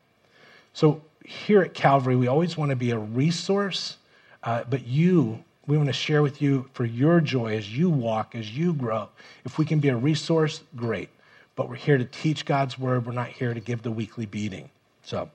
[0.73, 3.97] So here at Calvary, we always want to be a resource,
[4.43, 8.35] uh, but you we want to share with you for your joy as you walk,
[8.35, 9.09] as you grow.
[9.45, 11.11] If we can be a resource, great.
[11.55, 13.07] But we're here to teach God's word.
[13.07, 14.69] We're not here to give the weekly beating.
[15.05, 15.31] So,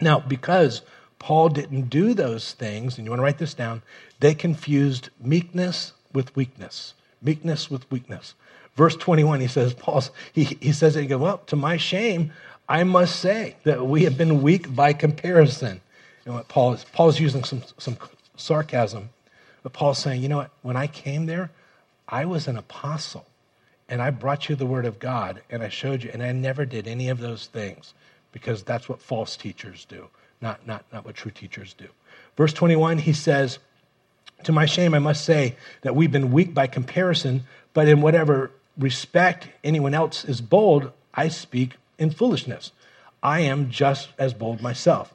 [0.00, 0.82] now, because
[1.20, 3.82] Paul didn't do those things, and you want to write this down,
[4.18, 6.94] they confused meekness with weakness.
[7.22, 8.34] Meekness with weakness.
[8.74, 10.02] Verse 21, he says, Paul,
[10.32, 12.32] he, he says it, he goes, Well, to my shame,
[12.68, 15.80] I must say that we have been weak by comparison.
[16.24, 17.96] And what Paul is, Paul's using some, some
[18.36, 19.10] sarcasm
[19.62, 20.50] but Paul's saying, you know what?
[20.62, 21.50] When I came there,
[22.08, 23.26] I was an apostle
[23.88, 26.64] and I brought you the word of God and I showed you, and I never
[26.64, 27.92] did any of those things
[28.32, 30.08] because that's what false teachers do,
[30.40, 31.86] not, not, not what true teachers do.
[32.36, 33.58] Verse 21, he says,
[34.44, 38.50] To my shame, I must say that we've been weak by comparison, but in whatever
[38.78, 42.72] respect anyone else is bold, I speak in foolishness.
[43.22, 45.14] I am just as bold myself.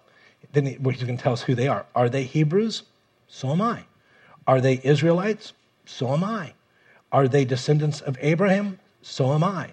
[0.54, 1.86] Then he's going to tell us who they are.
[1.96, 2.84] Are they Hebrews?
[3.28, 3.86] So am I.
[4.48, 5.54] Are they Israelites?
[5.86, 6.54] So am I.
[7.12, 8.80] Are they descendants of Abraham?
[9.02, 9.72] So am I.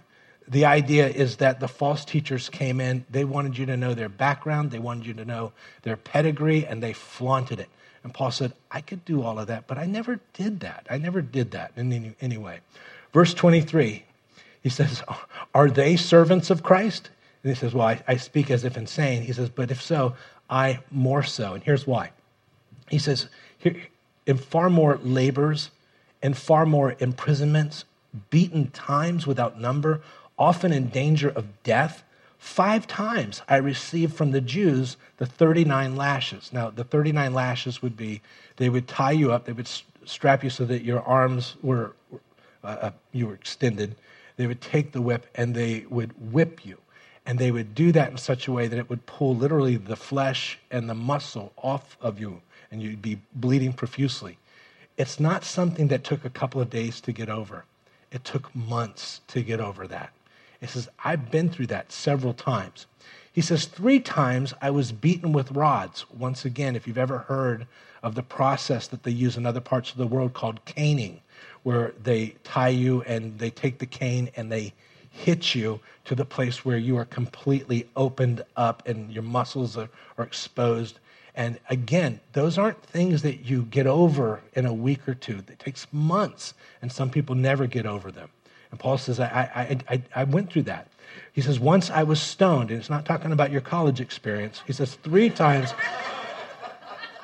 [0.52, 4.10] the idea is that the false teachers came in, they wanted you to know their
[4.10, 7.68] background, they wanted you to know their pedigree, and they flaunted it.
[8.04, 10.86] And Paul said, I could do all of that, but I never did that.
[10.90, 12.60] I never did that in any, any way.
[13.14, 14.04] Verse 23,
[14.62, 15.02] he says,
[15.54, 17.08] Are they servants of Christ?
[17.42, 19.22] And he says, Well, I, I speak as if insane.
[19.22, 20.16] He says, But if so,
[20.50, 21.54] I more so.
[21.54, 22.10] And here's why.
[22.90, 23.28] He says,
[24.26, 25.70] In far more labors
[26.22, 27.86] and far more imprisonments,
[28.30, 30.02] beaten times without number,
[30.38, 32.04] often in danger of death.
[32.38, 36.52] Five times I received from the Jews the 39 lashes.
[36.52, 38.20] Now, the 39 lashes would be
[38.56, 39.68] they would tie you up, they would
[40.04, 41.94] strap you so that your arms were,
[42.64, 43.94] uh, uh, you were extended.
[44.36, 46.78] They would take the whip and they would whip you.
[47.24, 49.94] And they would do that in such a way that it would pull literally the
[49.94, 54.38] flesh and the muscle off of you, and you'd be bleeding profusely.
[54.96, 57.64] It's not something that took a couple of days to get over.
[58.10, 60.12] It took months to get over that.
[60.62, 62.86] He says, I've been through that several times.
[63.32, 66.06] He says, Three times I was beaten with rods.
[66.16, 67.66] Once again, if you've ever heard
[68.00, 71.20] of the process that they use in other parts of the world called caning,
[71.64, 74.72] where they tie you and they take the cane and they
[75.10, 79.88] hit you to the place where you are completely opened up and your muscles are,
[80.16, 81.00] are exposed.
[81.34, 85.38] And again, those aren't things that you get over in a week or two.
[85.38, 88.28] It takes months, and some people never get over them.
[88.72, 90.88] And Paul says, I, I, I, I went through that.
[91.32, 94.62] He says, once I was stoned, and it's not talking about your college experience.
[94.66, 95.74] He says, three times,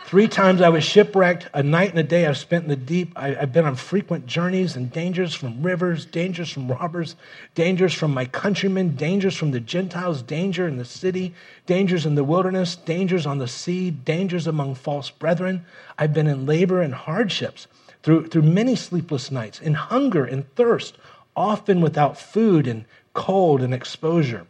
[0.05, 1.49] three times I was shipwrecked.
[1.55, 3.13] A night and a day I've spent in the deep.
[3.17, 7.17] I, have been on frequent journeys and dangers from rivers, dangers from robbers,
[7.55, 11.35] dangers from my countrymen, dangers from the Gentiles, danger in the city,
[11.65, 15.65] dangers in the wilderness, dangers on the sea, dangers among false brethren.
[15.99, 17.67] I've been in labor and hardships
[18.03, 20.97] through, through many sleepless nights, in hunger and thirst
[21.39, 22.84] often without food and
[23.14, 24.45] cold and exposure.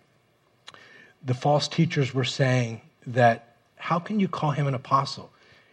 [1.23, 5.31] The false teachers were saying that how can you call him an apostle?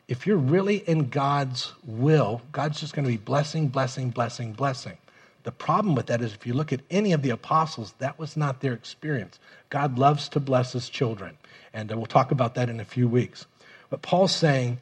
[0.10, 4.98] If you're really in God's will, God's just going to be blessing, blessing, blessing, blessing.
[5.44, 8.36] The problem with that is if you look at any of the apostles, that was
[8.36, 9.40] not their experience.
[9.70, 11.38] God loves to bless his children.
[11.74, 13.46] And we'll talk about that in a few weeks.
[13.90, 14.80] But Paul's saying,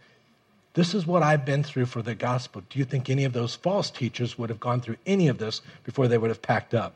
[0.74, 2.64] this is what I've been through for the gospel.
[2.70, 5.62] Do you think any of those false teachers would have gone through any of this
[5.84, 6.96] before they would have packed up?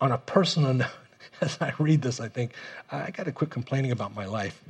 [0.00, 0.90] On a personal note,
[1.40, 2.52] as I read this, I think,
[2.92, 4.62] I got to quit complaining about my life.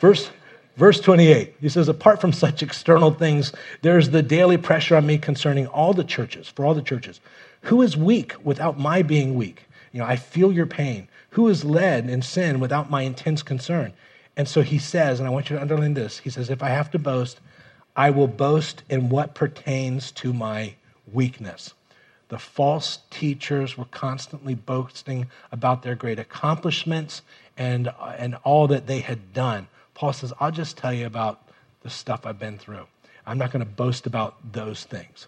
[0.00, 0.30] Verse,
[0.76, 5.16] verse 28, he says, Apart from such external things, there's the daily pressure on me
[5.16, 7.20] concerning all the churches, for all the churches.
[7.62, 9.62] Who is weak without my being weak?
[9.92, 11.08] You know, I feel your pain.
[11.30, 13.92] Who is led in sin without my intense concern?
[14.36, 16.68] And so he says, and I want you to underline this he says, if I
[16.68, 17.40] have to boast,
[17.94, 20.74] I will boast in what pertains to my
[21.12, 21.74] weakness.
[22.28, 27.20] The false teachers were constantly boasting about their great accomplishments
[27.58, 29.68] and, and all that they had done.
[29.92, 31.42] Paul says, I'll just tell you about
[31.82, 32.86] the stuff I've been through.
[33.26, 35.26] I'm not going to boast about those things.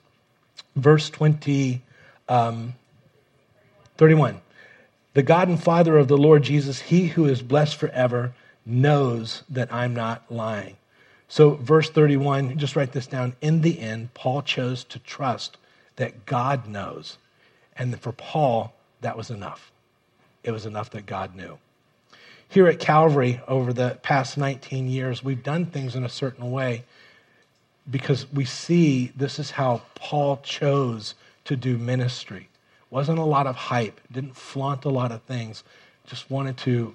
[0.77, 1.83] Verse 20,
[2.29, 2.75] um,
[3.99, 4.41] 31.
[5.13, 8.35] The God and Father of the Lord Jesus, he who is blessed forever,
[8.67, 10.77] knows that I'm not lying.
[11.29, 13.35] So, verse 31, just write this down.
[13.41, 15.57] In the end, Paul chose to trust
[15.97, 17.19] that God knows.
[17.77, 19.73] And for Paul, that was enough.
[20.43, 21.59] It was enough that God knew.
[22.49, 26.85] Here at Calvary, over the past 19 years, we've done things in a certain way
[27.91, 31.15] because we see this is how Paul chose
[31.47, 32.49] to do ministry.
[32.91, 35.65] Wasn't a lot of hype, didn't flaunt a lot of things,
[36.07, 36.95] just wanted to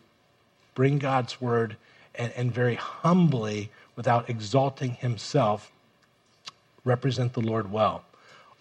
[0.79, 1.75] bring God's word
[2.15, 5.73] and, and very humbly, without exalting himself,
[6.85, 8.05] represent the Lord well.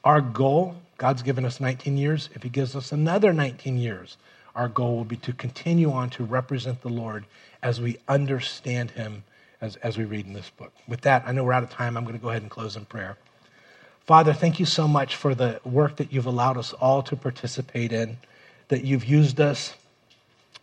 [0.03, 2.29] Our goal, God's given us 19 years.
[2.35, 4.17] If he gives us another 19 years,
[4.57, 7.25] our goal will be to continue on to represent the Lord
[7.63, 9.23] as we understand him
[9.61, 10.73] as, as we read in this book.
[10.89, 11.97] With that, I know we're out of time.
[11.97, 13.17] I'm going to go ahead and close in prayer.
[14.09, 17.93] Father, thank you so much for the work that you've allowed us all to participate
[17.93, 18.17] in,
[18.67, 19.75] that you've used us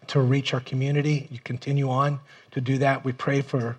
[0.10, 1.28] to reach our community.
[1.32, 2.20] You continue on
[2.52, 3.04] to do that.
[3.04, 3.78] We pray for,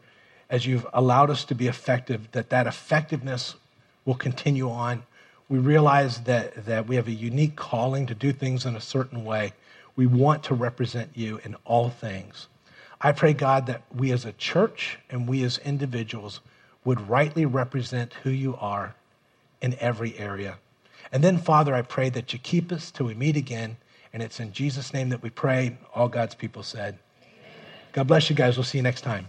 [0.51, 3.55] as you've allowed us to be effective, that that effectiveness
[4.05, 5.03] will continue on.
[5.49, 9.25] We realize that, that we have a unique calling to do things in a certain
[9.25, 9.53] way.
[9.95, 12.49] We want to represent you in all things.
[13.01, 16.41] I pray, God, that we as a church and we as individuals
[16.85, 18.95] would rightly represent who you are
[19.61, 20.59] in every area.
[21.13, 23.77] And then, Father, I pray that you keep us till we meet again
[24.17, 25.77] and it's in Jesus' name that we pray.
[25.95, 26.97] All God's people said.
[27.21, 27.35] Amen.
[27.93, 28.57] God bless you guys.
[28.57, 29.29] We'll see you next time.